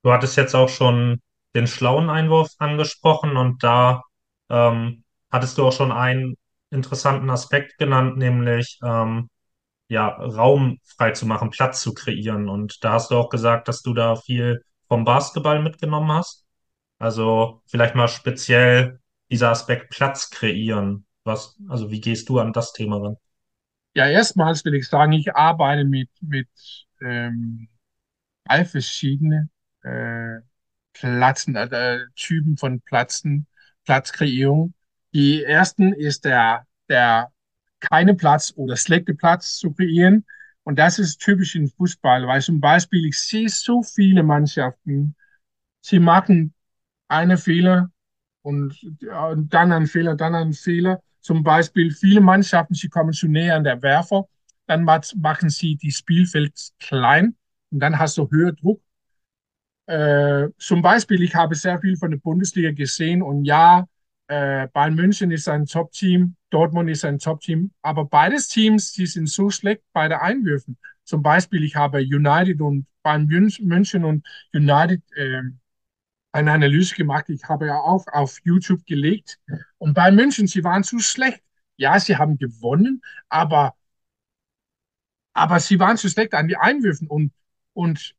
[0.03, 1.21] Du hattest jetzt auch schon
[1.55, 4.05] den schlauen Einwurf angesprochen und da
[4.49, 6.37] ähm, hattest du auch schon einen
[6.71, 9.29] interessanten Aspekt genannt, nämlich ähm,
[9.91, 12.49] ja, Raum frei zu machen, Platz zu kreieren.
[12.49, 16.47] Und da hast du auch gesagt, dass du da viel vom Basketball mitgenommen hast.
[16.99, 19.01] Also vielleicht mal speziell
[19.31, 21.07] dieser Aspekt Platz kreieren.
[21.25, 23.17] Was, also wie gehst du an das Thema ran?
[23.95, 26.49] Ja, erstmals will ich sagen, ich arbeite mit, mit
[27.01, 27.69] ähm,
[28.45, 29.49] all verschiedene
[29.83, 30.39] äh,
[30.93, 33.49] Platzen, äh, Typen von Platzen,
[33.85, 34.73] Platzkreierung.
[35.13, 37.33] Die ersten ist der, der
[37.81, 40.25] keine Platz oder schlechte Platz zu kreieren.
[40.63, 45.17] Und das ist typisch im Fußball, weil zum Beispiel ich sehe so viele Mannschaften,
[45.81, 46.55] sie machen
[47.09, 47.91] eine Fehler
[48.43, 48.79] und,
[49.33, 51.03] und dann einen Fehler, dann einen Fehler.
[51.21, 54.27] Zum Beispiel viele Mannschaften, sie kommen zu näher an der Werfer,
[54.67, 57.37] dann machen sie die Spielfeld klein
[57.71, 58.83] und dann hast du höher Druck.
[59.87, 63.87] Äh, zum Beispiel, ich habe sehr viel von der Bundesliga gesehen und ja,
[64.31, 69.29] äh, Bayern München ist ein Top-Team, Dortmund ist ein Top-Team, aber beides Teams, die sind
[69.29, 70.79] so schlecht bei der Einwürfen.
[71.03, 75.43] Zum Beispiel, ich habe United und Bayern München und United äh,
[76.31, 77.29] eine Analyse gemacht.
[77.29, 79.41] Ich habe ja auch auf YouTube gelegt.
[79.79, 81.43] Und Bayern München, sie waren zu schlecht.
[81.77, 83.75] Ja, sie haben gewonnen, aber,
[85.33, 87.09] aber sie waren zu schlecht an die Einwürfen.
[87.09, 87.33] Und,
[87.73, 88.15] und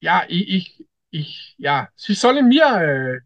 [0.00, 3.20] ja, ich, ich, ich ja, sie sollen mir äh,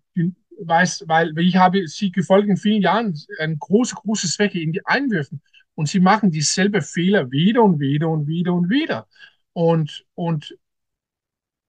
[0.66, 4.84] weiß, weil ich habe sie gefolgt in vielen Jahren, eine große, große Schwäche in die
[4.86, 5.42] Einwürfen.
[5.74, 9.06] Und sie machen dieselbe Fehler wieder und wieder und wieder und wieder.
[9.52, 10.56] Und, und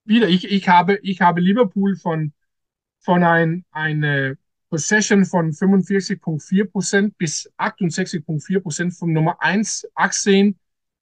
[0.06, 2.34] wieder, ich, ich, habe, ich habe Liverpool von,
[3.00, 4.38] von ein, eine
[4.70, 10.58] Possession von 45,4% bis 68,4% von Nummer 1 18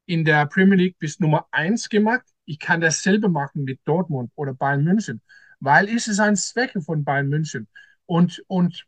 [0.06, 2.26] in der Premier League bis Nummer 1 gemacht.
[2.46, 5.22] Ich kann dasselbe machen mit Dortmund oder Bayern München
[5.60, 7.68] weil es ist ein Zwecke von Bayern München.
[8.06, 8.86] Und, und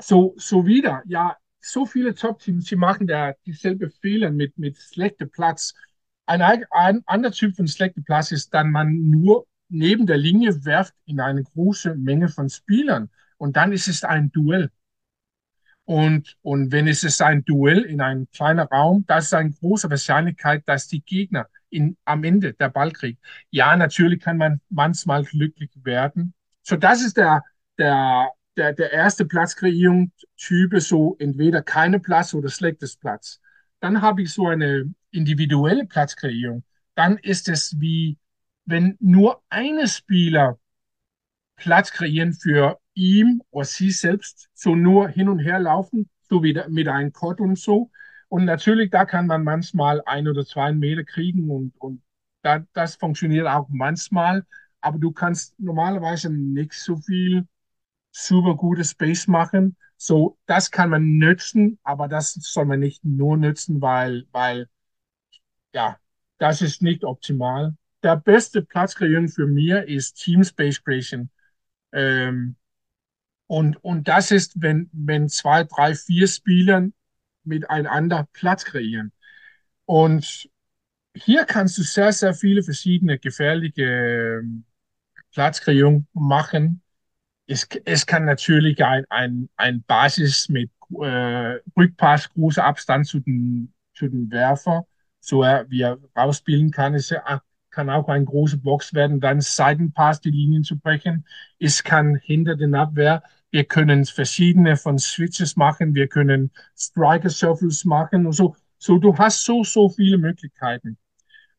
[0.00, 5.26] so, so wieder, ja, so viele Top-Teams, sie machen da dieselbe Fehler mit, mit schlechter
[5.26, 5.74] Platz.
[6.26, 10.94] Ein, ein anderer Typ von schlechter Platz ist dann, man nur neben der Linie werft
[11.06, 13.10] in eine große Menge von Spielern.
[13.38, 14.70] Und dann ist es ein Duell.
[15.86, 19.90] Und, und wenn es ist ein Duell in einem kleinen Raum, das ist eine große
[19.90, 23.22] Wahrscheinlichkeit, dass die Gegner in, am Ende der Ball kriegt.
[23.50, 26.34] Ja, natürlich kann man manchmal glücklich werden.
[26.62, 27.42] So, das ist der,
[27.78, 33.40] der, der, der erste Platzkreierung-Typ, so entweder keine Platz oder schlechtes Platz.
[33.80, 36.64] Dann habe ich so eine individuelle Platzkreierung.
[36.94, 38.18] Dann ist es wie,
[38.64, 40.58] wenn nur eine Spieler
[41.56, 46.58] Platz kreieren für ihm oder sie selbst, so nur hin und her laufen, so wie
[46.68, 47.90] mit einem Kott und so.
[48.34, 52.02] Und natürlich, da kann man manchmal ein oder zwei Meter kriegen und, und
[52.42, 54.44] da, das funktioniert auch manchmal.
[54.80, 57.46] Aber du kannst normalerweise nicht so viel
[58.10, 59.76] super gutes Space machen.
[59.96, 64.68] So, das kann man nützen, aber das soll man nicht nur nützen, weil, weil,
[65.72, 65.96] ja,
[66.38, 67.76] das ist nicht optimal.
[68.02, 71.30] Der beste Platz kreieren für mich ist Team Space Creation.
[71.92, 72.56] Ähm,
[73.46, 76.88] und, und das ist, wenn, wenn zwei, drei, vier Spieler
[77.44, 79.12] miteinander Platz kreieren.
[79.86, 80.48] Und
[81.14, 84.64] hier kannst du sehr, sehr viele verschiedene gefährliche ähm,
[85.32, 86.82] Platzkreierungen machen.
[87.46, 93.72] Es, es kann natürlich ein, ein, ein Basis mit äh, Rückpass, großer Abstand zu den,
[93.94, 94.86] zu den Werfer,
[95.20, 96.94] so er, wie er rausspielen kann.
[96.94, 97.14] Es
[97.70, 101.26] kann auch eine große Box werden, dann Seitenpass die Linien zu brechen.
[101.58, 103.22] Es kann hinter den Abwehr
[103.54, 105.94] wir können verschiedene von Switches machen.
[105.94, 108.56] Wir können Striker Shuffles machen und so.
[108.78, 110.98] So, du hast so, so viele Möglichkeiten.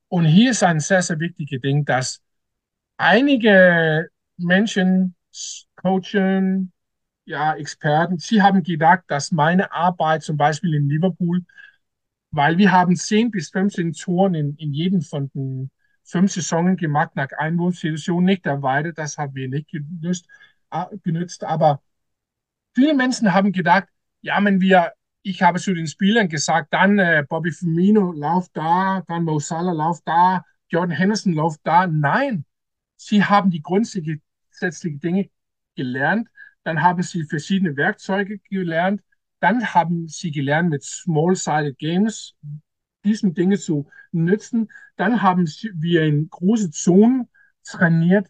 [0.10, 2.21] Und hier ist ein sehr, sehr wichtiges Ding, dass
[2.97, 5.15] einige Menschen,
[5.77, 6.73] Coachen,
[7.23, 11.45] ja, Experten, sie haben gedacht, dass meine Arbeit zum Beispiel in Liverpool,
[12.31, 15.71] weil wir haben 10 bis 15 Toren in, in jedem von den
[16.03, 20.27] fünf Saisonen gemacht nach Einwurfsituation, nicht erweitert, das haben wir nicht gelöst
[20.71, 21.43] äh, genützt.
[21.43, 21.81] Aber
[22.75, 23.88] viele Menschen haben gedacht,
[24.21, 28.51] ja, wenn wir, ich habe zu den Spielern gesagt, dann äh, øh, Bobby Firmino läuft
[28.55, 31.88] da, dann Mo Salah läuft da, Jordan Henderson läuft da.
[31.88, 32.45] Nein,
[32.97, 35.29] sie haben die grundsätzlichen Dinge
[35.75, 36.29] gelernt.
[36.63, 39.01] Dann haben sie verschiedene Werkzeuge gelernt.
[39.39, 42.35] Dann haben sie gelernt, mit Small-Sided Games
[43.03, 44.69] diesen Dinge zu nutzen.
[44.95, 47.29] Dann haben wir in große Zonen
[47.63, 48.27] trainiert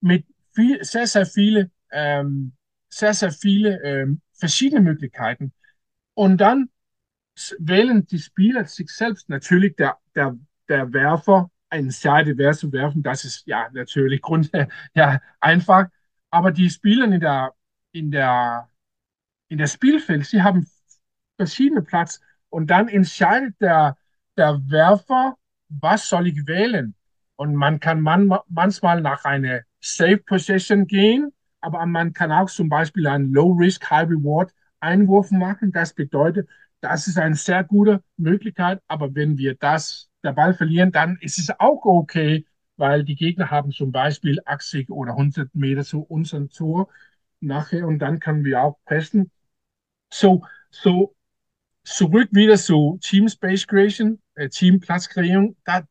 [0.00, 2.52] mit viel, sehr, sehr viele, ähm,
[2.88, 5.52] sehr, sehr viele ähm, verschiedene Möglichkeiten.
[6.14, 6.70] Und dann
[7.58, 9.28] wählen die Spieler sich selbst.
[9.28, 10.36] Natürlich der, der,
[10.68, 14.50] der Werfer eine Seite wer zu werfen, das ist ja natürlich Grund,
[14.94, 15.86] ja, einfach.
[16.30, 17.54] Aber die Spieler in der,
[17.92, 18.68] in der,
[19.48, 20.66] in der Spielfeld, sie haben
[21.36, 23.96] verschiedene Platz und dann entscheidet der,
[24.36, 25.36] der Werfer,
[25.68, 26.94] was soll ich wählen?
[27.36, 32.68] Und man kann man, manchmal nach einer Safe Possession gehen, aber man kann auch zum
[32.68, 35.72] Beispiel einen Low Risk, High Reward Einwurf machen.
[35.72, 36.48] Das bedeutet,
[36.80, 38.80] das ist eine sehr gute Möglichkeit.
[38.88, 43.50] Aber wenn wir das, der Ball verlieren, dann ist es auch okay, weil die Gegner
[43.50, 46.88] haben zum Beispiel 80 oder 100 Meter zu unserem Tor
[47.40, 49.30] nachher und dann können wir auch pressen.
[50.12, 51.14] So, so
[51.84, 55.56] zurück wieder zu Team Space Creation, äh, Team Platzkreierung.
[55.64, 55.82] Da,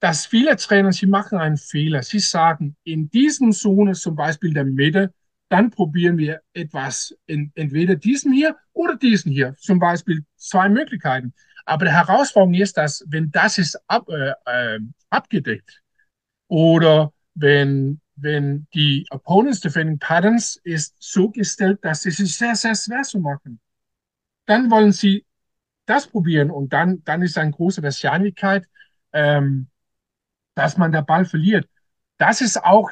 [0.00, 2.02] dass viele Trainer, sie machen einen Fehler.
[2.02, 5.12] Sie sagen, in diesen Zone, zum Beispiel der Mitte,
[5.48, 9.54] dann probieren wir etwas in entweder diesen hier oder diesen hier.
[9.58, 11.32] Zum Beispiel zwei Möglichkeiten.
[11.64, 14.78] Aber die Herausforderung ist, dass wenn das ist ab, äh,
[15.10, 15.82] abgedeckt
[16.48, 22.74] oder wenn, wenn die Opponents Defending Patterns ist so gestellt, dass es ist sehr, sehr
[22.74, 23.60] schwer zu machen.
[24.46, 25.24] Dann wollen sie
[25.86, 28.66] das probieren und dann, dann ist eine große Wahrscheinlichkeit,
[29.12, 29.68] ähm,
[30.58, 31.68] dass man der Ball verliert.
[32.18, 32.90] Das ist auch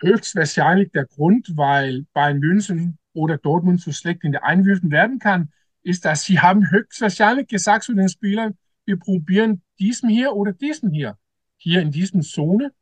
[0.00, 5.50] höchstwahrscheinlich der Grund, weil Bayern München oder Dortmund so schlecht in der Einwürfen werden kann,
[5.82, 10.90] ist, dass sie haben höchstwahrscheinlich gesagt zu den Spielern, wir probieren diesen hier oder diesen
[10.90, 11.16] hier,
[11.56, 12.72] hier in diesem Zone.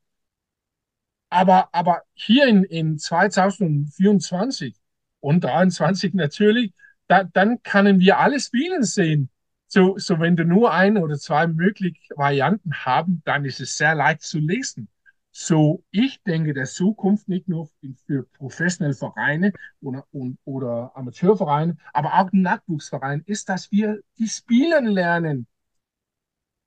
[1.29, 4.75] Aber, aber hier in, in 2024
[5.21, 6.73] und 2023 natürlich,
[7.07, 9.31] da, dann können wir alle Spiele sehen.
[9.73, 13.95] So, so wenn du nur ein oder zwei mögliche Varianten haben, dann ist es sehr
[13.95, 14.89] leicht zu lesen.
[15.31, 17.71] So, ich denke, der Zukunft nicht nur
[18.07, 24.87] für professionelle Vereine oder, und, oder Amateurvereine, aber auch Nachwuchsvereine, ist, dass wir die Spielen
[24.87, 25.47] lernen,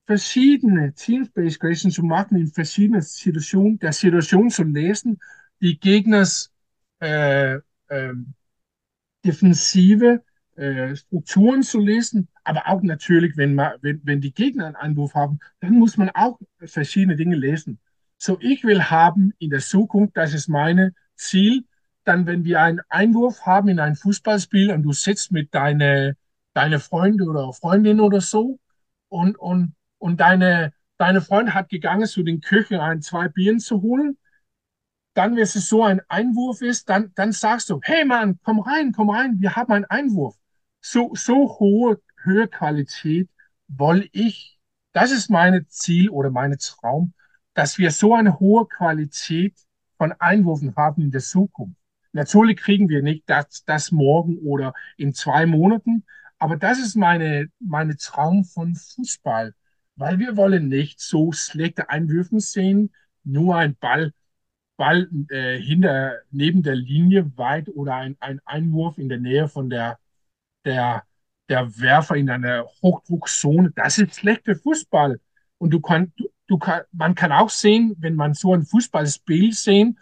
[0.05, 5.19] verschiedene Team-Based Creation zu machen in verschiedenen Situationen, der Situation zu lesen,
[5.61, 6.53] die Gegners
[7.01, 7.55] äh,
[7.87, 8.13] äh,
[9.25, 10.23] defensive
[10.55, 15.15] äh, Strukturen zu lesen, aber auch natürlich, wenn, man, wenn, wenn die Gegner einen Anwurf
[15.15, 17.79] haben, dann muss man auch verschiedene Dinge lesen.
[18.17, 21.65] So, ich will haben in der Zukunft, das ist meine Ziel,
[22.03, 26.15] dann, wenn wir einen Einwurf haben in ein Fußballspiel und du sitzt mit deine,
[26.53, 28.59] deine Freunde oder Freundin oder so
[29.09, 33.81] und, und, und deine, deine Freundin hat gegangen zu den Küchen, ein, zwei Bieren zu
[33.81, 34.17] holen,
[35.13, 38.91] dann, wenn es so ein Einwurf ist, dann, dann sagst du, hey Mann, komm rein,
[38.91, 40.35] komm rein, wir haben einen Einwurf.
[40.85, 43.29] So, so hohe, hohe Qualität
[43.69, 44.59] wollte ich,
[44.91, 47.13] das ist meine Ziel oder meine Traum,
[47.53, 49.55] dass wir so eine hohe Qualität
[49.97, 51.77] von Einwürfen haben in der Zukunft.
[52.11, 56.03] Natürlich kriegen wir nicht das, das morgen oder in zwei Monaten,
[56.37, 59.55] aber das ist meine, meine Traum von Fußball,
[59.95, 62.93] weil wir wollen nicht so schlechte Einwürfe sehen,
[63.23, 64.11] nur ein Ball,
[64.75, 69.69] Ball äh, hinter, neben der Linie weit oder ein, ein Einwurf in der Nähe von
[69.69, 69.97] der,
[70.65, 71.03] der,
[71.49, 73.71] der Werfer in einer Hochdruckzone.
[73.75, 75.19] Das ist schlechter Fußball.
[75.57, 76.13] Und du kannst,
[76.47, 79.99] du kann, man kann auch sehen, wenn man so ein Fußballspiel sehen,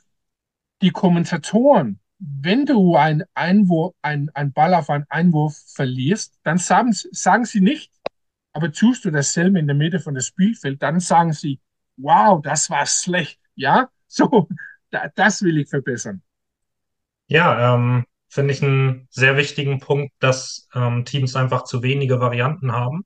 [0.82, 6.91] die Kommentatoren, wenn du ein Einwurf, ein, ein Ball auf einen Einwurf verlierst, dann sagen,
[6.93, 7.91] sagen sie nicht,
[8.54, 11.60] aber tust du dasselbe in der Mitte von dem Spielfeld, dann sagen sie,
[11.97, 13.39] wow, das war schlecht.
[13.56, 14.47] Ja, so,
[14.89, 16.22] da, das will ich verbessern.
[17.28, 22.71] Ja, ähm, finde ich einen sehr wichtigen Punkt, dass ähm, Teams einfach zu wenige Varianten
[22.71, 23.05] haben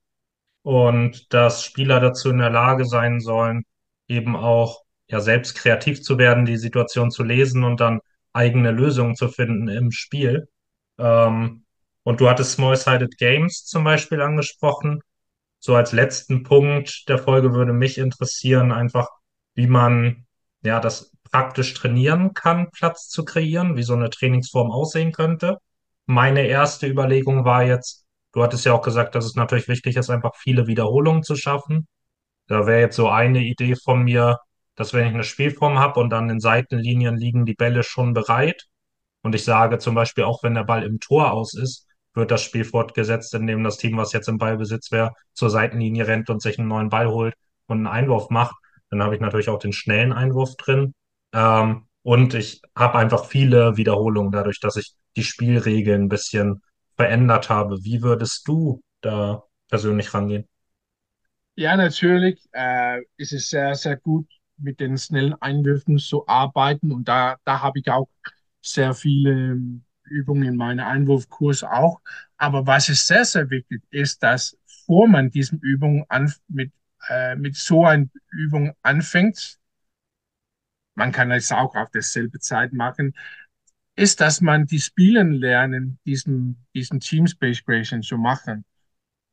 [0.62, 3.64] und dass Spieler dazu in der Lage sein sollen,
[4.08, 8.00] eben auch ja selbst kreativ zu werden, die Situation zu lesen und dann
[8.32, 10.48] eigene Lösungen zu finden im Spiel.
[10.98, 11.64] Ähm,
[12.04, 15.00] und du hattest Small-Sided Games zum Beispiel angesprochen.
[15.58, 19.08] So als letzten Punkt der Folge würde mich interessieren, einfach
[19.54, 20.26] wie man
[20.62, 25.58] ja das praktisch trainieren kann, Platz zu kreieren, wie so eine Trainingsform aussehen könnte.
[26.06, 28.06] Meine erste Überlegung war jetzt,
[28.36, 31.88] Du hattest ja auch gesagt, dass es natürlich wichtig ist, einfach viele Wiederholungen zu schaffen.
[32.48, 34.38] Da wäre jetzt so eine Idee von mir,
[34.74, 38.66] dass wenn ich eine Spielform habe und an den Seitenlinien liegen die Bälle schon bereit
[39.22, 42.42] und ich sage zum Beispiel auch, wenn der Ball im Tor aus ist, wird das
[42.42, 46.58] Spiel fortgesetzt, indem das Team, was jetzt im Ballbesitz wäre, zur Seitenlinie rennt und sich
[46.58, 47.34] einen neuen Ball holt
[47.68, 48.56] und einen Einwurf macht.
[48.90, 50.92] Dann habe ich natürlich auch den schnellen Einwurf drin.
[51.36, 56.62] Ähm, und ich habe einfach viele Wiederholungen dadurch, dass ich die Spielregeln ein bisschen
[56.96, 57.84] verändert habe.
[57.84, 60.48] Wie würdest du da persönlich rangehen?
[61.56, 64.26] Ja, natürlich äh, ist es sehr, sehr gut,
[64.58, 66.92] mit den schnellen Einwürfen zu arbeiten.
[66.92, 68.08] Und da, da habe ich auch
[68.62, 69.58] sehr viele
[70.04, 72.00] Übungen in meinem Einwurfkurs auch.
[72.38, 74.56] Aber was ist sehr, sehr wichtig ist, dass
[74.86, 76.72] vor man diesen Übungen an, mit,
[77.08, 79.58] äh, mit so einer Übung anfängt,
[80.96, 83.14] man kann es auch auf derselbe Zeit machen,
[83.94, 88.64] ist, dass man die Spielen lernen, diesen, diesen Teamspace Creation zu machen.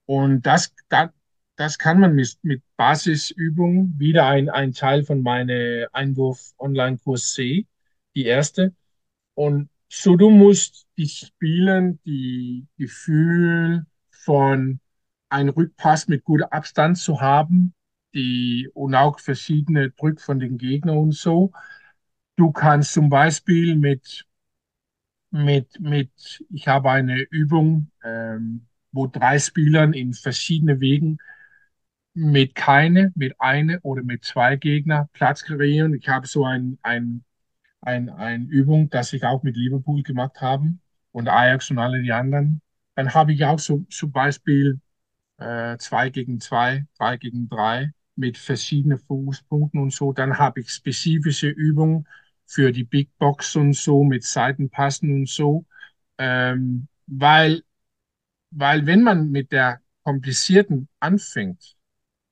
[0.06, 1.10] Und das, das,
[1.56, 7.68] das kann man mit, mit Basisübungen, wieder ein, ein Teil von meinem Einwurf-Online-Kurs C,
[8.16, 8.74] die erste.
[9.34, 14.80] Und so du musst die Spielen, die Gefühl von
[15.30, 17.74] einem Rückpass mit gutem Abstand zu haben,
[18.14, 21.52] die und auch verschiedene Drück von den Gegnern und so.
[22.36, 24.26] Du kannst zum Beispiel mit,
[25.32, 31.18] mit, mit, ich habe eine Übung, ähm, wo drei Spielern in verschiedene Wegen
[32.14, 35.94] mit keine, mit eine oder mit zwei Gegner Platz kreieren.
[35.96, 37.24] Ich habe so ein, ein,
[37.82, 40.74] ein, ein Übung, das ich auch mit Liverpool gemacht habe
[41.12, 42.62] und Ajax und alle die anderen.
[42.96, 44.80] Dann habe ich auch so zum Beispiel
[45.38, 50.14] äh, zwei gegen zwei, drei gegen drei mit verschiedenen Fokuspunkten und so.
[50.14, 52.08] Dann habe ich spezifische Übungen
[52.46, 55.66] für die Big Box und so mit Seitenpassen und so.
[56.18, 57.64] Ähm, weil,
[58.52, 61.76] weil wenn man mit der komplizierten anfängt,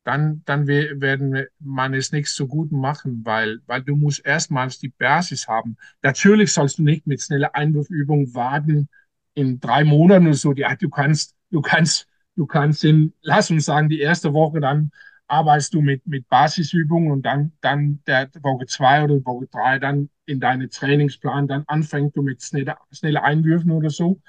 [0.04, 4.90] dann, dann werden man es nicht so gut machen, weil, weil du musst erstmals die
[4.90, 5.78] Basis haben.
[6.02, 8.90] Natürlich sollst du nicht mit schneller Einwurfübung warten
[9.36, 10.54] in drei Monaten oder so.
[10.54, 14.92] Ja, du kannst, du kannst, du kannst in, lass uns sagen, die erste Woche dann
[15.32, 20.10] arbeitest du mit, mit Basisübungen und dann, dann der Woche zwei oder Woche drei dann
[20.26, 24.22] in deine Trainingsplan, dann anfängst du mit schneller, schneller Einwürfen oder so.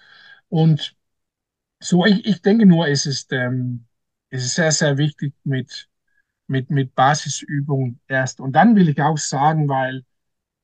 [0.49, 0.97] Und
[1.81, 3.87] so, ich, ich denke nur, es ist, ähm,
[4.31, 5.89] es ist sehr, sehr wichtig mit,
[6.47, 8.41] mit, mit Basisübungen erst.
[8.41, 10.05] Und dann will ich auch sagen, weil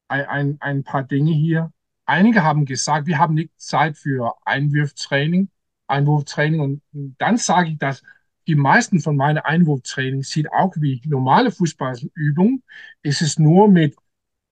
[0.08, 1.72] ein, ein, paar Dinge hier,
[2.06, 5.50] einige haben gesagt, wir haben nicht Zeit für Einwurftraining,
[5.88, 6.60] Einwurftraining.
[6.60, 6.82] Und
[7.18, 8.02] dann sage ich, dass
[8.48, 12.62] die meisten von meinen Einwurftraining sieht auch wie normale Fußballübungen.
[13.02, 13.94] Es ist nur mit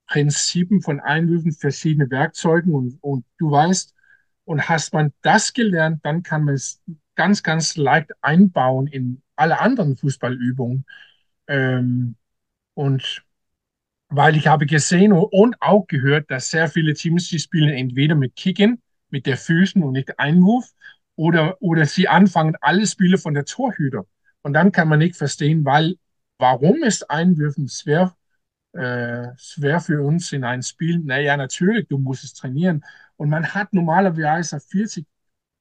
[0.07, 3.95] Prinzipien von Einwürfen, verschiedene Werkzeugen und, und du weißt,
[4.45, 6.81] und hast man das gelernt, dann kann man es
[7.17, 10.85] ganz, ganz leicht einbauen in alle anderen Fußballübungen.
[11.49, 12.17] Ähm,
[12.75, 13.25] und
[14.09, 18.37] weil ich habe gesehen und auch gehört, dass sehr viele Teams, die spielen entweder mit
[18.37, 20.67] Kicken, mit der Füßen und nicht Einwurf,
[21.17, 24.07] oder, oder sie anfangen alle Spiele von der Torhüter.
[24.43, 25.97] Und dann kann man nicht verstehen, weil,
[26.39, 28.17] warum ist Einwürfen schwer,
[28.73, 31.01] äh, schwer für uns in ein Spiel?
[31.01, 32.85] Naja, natürlich, du musst es trainieren.
[33.17, 35.07] Und man hat normalerweise 40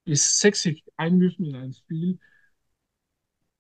[0.03, 2.19] bis 60 Einwürfen in ein Spiel.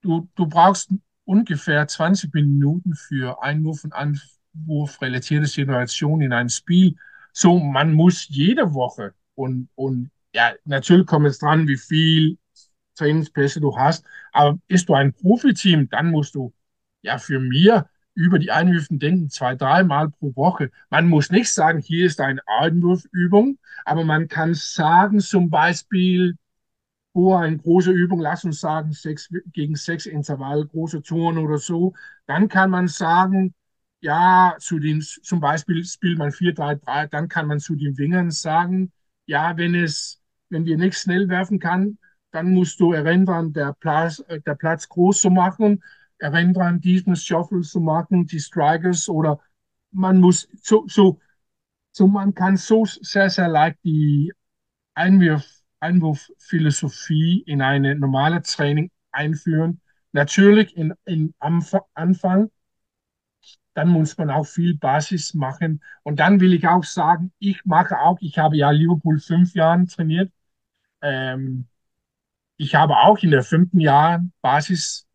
[0.01, 0.91] Du, du brauchst
[1.23, 6.95] ungefähr 20 Minuten für Einwurf und Anwurf relatierte Situationen in ein Spiel.
[7.33, 12.37] So, man muss jede Woche und, und ja, natürlich kommt es dran, wie viel
[12.95, 14.05] Trainingspässe du hast.
[14.33, 16.53] Aber ist du ein Profiteam, dann musst du
[17.01, 20.71] ja für mir über die Einwürfen denken, zwei, dreimal pro Woche.
[20.89, 26.37] Man muss nicht sagen, hier ist eine Einwurfübung, aber man kann sagen, zum Beispiel,
[27.13, 31.93] vor eine große Übung, lass uns sagen, sechs gegen sechs Intervall, große Touren oder so,
[32.27, 33.53] dann kann man sagen,
[34.01, 38.91] ja, zu den, zum Beispiel spielt man 4-3-3, dann kann man zu den Wingern sagen,
[39.25, 41.97] ja, wenn es, wenn wir nicht schnell werfen kann,
[42.31, 45.81] dann musst du erinnern, der Platz, der Platz groß zu machen
[46.19, 49.39] erinnern, diesen Shuffle zu machen, die Strikers oder
[49.91, 51.19] man muss so, so,
[51.91, 54.31] so man kann so sehr, sehr leicht die
[54.93, 55.45] Einwurf,
[55.79, 59.81] Einwurfphilosophie in eine normale Training einführen.
[60.13, 62.49] Natürlich in, in, am Anfang,
[63.75, 65.83] dann muss man auch viel Basis machen.
[66.03, 69.85] Und dann will ich auch sagen, ich mache auch, ich habe ja Liverpool fünf Jahre
[69.85, 70.31] trainiert.
[71.01, 71.67] Ähm,
[72.57, 75.07] ich habe auch in der fünften Jahr Basis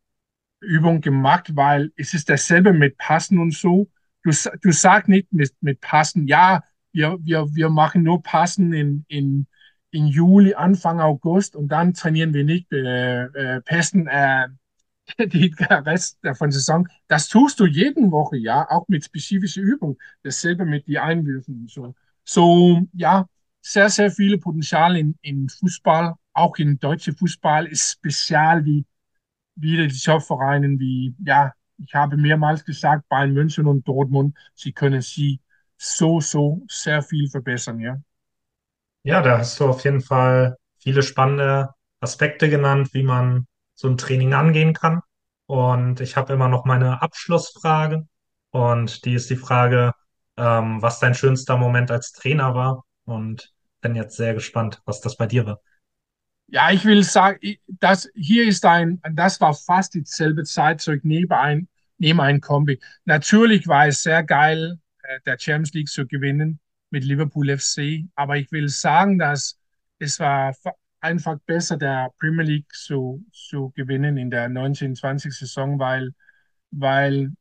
[0.61, 3.91] Übung gemacht, weil es ist dasselbe mit Passen und so.
[4.23, 4.31] Du,
[4.63, 9.47] du sagst nicht mit, mit Passen, ja, wir, wir, wir machen nur Passen in, in,
[9.91, 14.49] in Juli, Anfang August und dann trainieren wir nicht äh, äh, Pässen, äh,
[15.33, 16.89] die, der Rest von Saison.
[17.09, 19.97] Das tust du jeden Woche, ja, auch mit spezifischen Übungen.
[20.23, 21.95] Dasselbe mit die Einwürfen und so.
[22.25, 23.27] So, ja,
[23.63, 28.85] sehr, sehr viele Potenzial in, in Fußball, auch in deutsche Fußball ist spezial wie
[29.57, 35.01] wieder die Top-Vereinen wie, ja, ich habe mehrmals gesagt, Bayern München und Dortmund, sie können
[35.03, 35.41] sie
[35.77, 37.99] so, so sehr viel verbessern, ja.
[39.03, 43.47] Ja, da hast du auf jeden Fall viele spannende Aspekte genannt, wie man
[43.81, 45.01] so ein Training angehen kann.
[45.47, 48.07] Und ich habe immer noch meine Abschlussfrage.
[48.51, 49.93] Und die ist die Frage,
[50.37, 52.85] ähm, was dein schönster Moment als Trainer war.
[53.05, 55.61] Und bin jetzt sehr gespannt, was das bei dir war.
[56.49, 61.33] Ja, ich will sagen, das hier ist ein, das war fast dieselbe Zeit zurück neben
[61.33, 62.81] ein, neben ein Kombi.
[63.07, 66.61] Natürlich war es sehr geil, äh, der Champions League zu gewinnen
[66.91, 69.59] mit Liverpool FC, aber ich will sagen, dass
[70.01, 70.53] es war
[71.01, 76.15] einfach besser, der Premier League zu, zu gewinnen in der 1920 Saison, weil,
[76.71, 77.33] weil,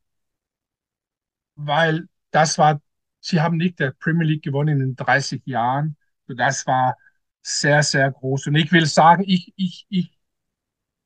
[1.55, 2.81] weil das war,
[3.19, 5.97] sie haben nicht der Premier League gewonnen in 30 Jahren.
[6.27, 6.97] Das war
[7.41, 8.47] sehr, sehr groß.
[8.47, 10.17] Und ich will sagen, ich, ich, ich,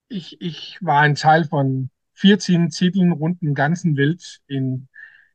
[0.09, 4.87] ich, ich war ein Teil von 14 Titeln rund im ganzen Welt in,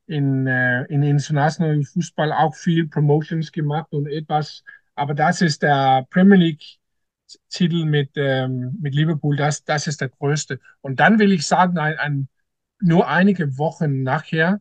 [0.06, 4.64] in, äh, in internationalen Fußball, auch viel Promotions gemacht und etwas.
[4.94, 6.78] Aber das ist der Premier League
[7.50, 10.60] Titel mit, ähm, mit Liverpool, das, das ist der größte.
[10.80, 12.28] Und dann will ich sagen, ein, ein,
[12.80, 14.60] nur einige Wochen nachher,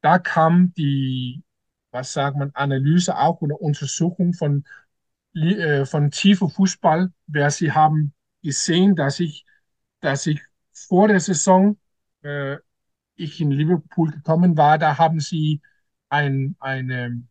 [0.00, 1.42] da kam die,
[1.90, 4.64] was sagt man, Analyse auch oder Untersuchung von
[5.34, 9.44] äh, von tiefer Fußball, wer sie haben gesehen, dass ich,
[10.00, 10.40] dass ich
[10.72, 11.78] vor der Saison
[12.22, 12.56] äh,
[13.16, 15.60] ich in Liverpool gekommen war, da haben sie
[16.08, 17.22] ein, eine,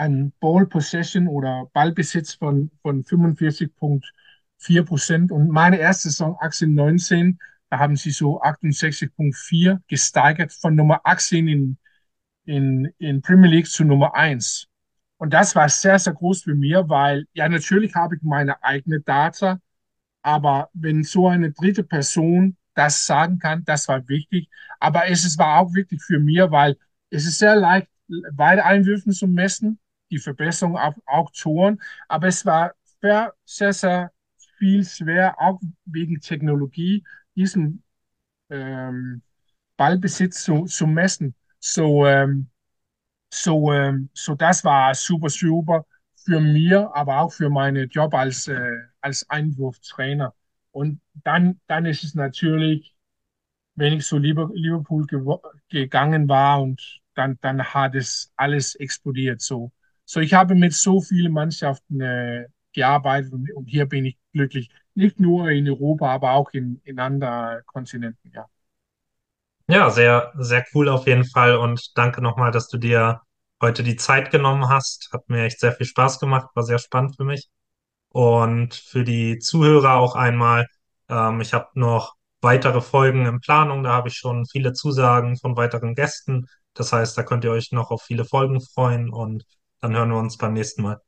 [0.00, 5.30] ein Ball Possession oder Ballbesitz von, von 45,4 Prozent.
[5.30, 7.38] Und meine erste Saison 18, 19,
[7.68, 11.78] da haben sie so 68,4 gesteigert von Nummer 18 in,
[12.46, 14.68] in, in Premier League zu Nummer 1.
[15.18, 19.00] Und das war sehr, sehr groß für mich, weil ja, natürlich habe ich meine eigene
[19.00, 19.60] Data,
[20.22, 24.48] aber wenn so eine dritte Person das sagen kann, das war wichtig.
[24.78, 26.78] Aber es ist, war auch wichtig für mich, weil
[27.10, 27.88] es ist sehr leicht,
[28.32, 29.78] beide Einwürfen zu messen,
[30.10, 31.80] die Verbesserung auf auch Toren.
[32.08, 33.72] Aber es war sehr, sehr,
[34.58, 37.02] viel schwer, auch wegen Technologie,
[37.34, 37.82] diesen
[38.50, 39.22] ähm,
[39.76, 41.34] Ballbesitz zu, zu messen.
[41.60, 42.50] So, ähm,
[43.32, 45.86] so, ähm, so das war super, super
[46.16, 50.34] für mir, aber auch für meinen Job als, äh, als Einwurftrainer.
[50.72, 52.94] Und dann, dann ist es natürlich,
[53.74, 55.06] wenn ich so Liverpool
[55.68, 59.40] gegangen war und dann, dann hat es alles explodiert.
[59.40, 59.72] So,
[60.10, 64.68] so ich habe mit so vielen Mannschaften äh, gearbeitet und, und hier bin ich glücklich.
[64.96, 68.46] Nicht nur in Europa, aber auch in, in anderen Kontinenten, ja.
[69.68, 73.20] Ja, sehr, sehr cool auf jeden Fall und danke nochmal, dass du dir
[73.62, 75.10] heute die Zeit genommen hast.
[75.12, 77.48] Hat mir echt sehr viel Spaß gemacht, war sehr spannend für mich.
[78.08, 80.66] Und für die Zuhörer auch einmal,
[81.08, 85.56] ähm, ich habe noch weitere Folgen in Planung, da habe ich schon viele Zusagen von
[85.56, 86.48] weiteren Gästen.
[86.74, 89.44] Das heißt, da könnt ihr euch noch auf viele Folgen freuen und
[89.80, 91.02] dann hören wir uns beim nächsten Mal.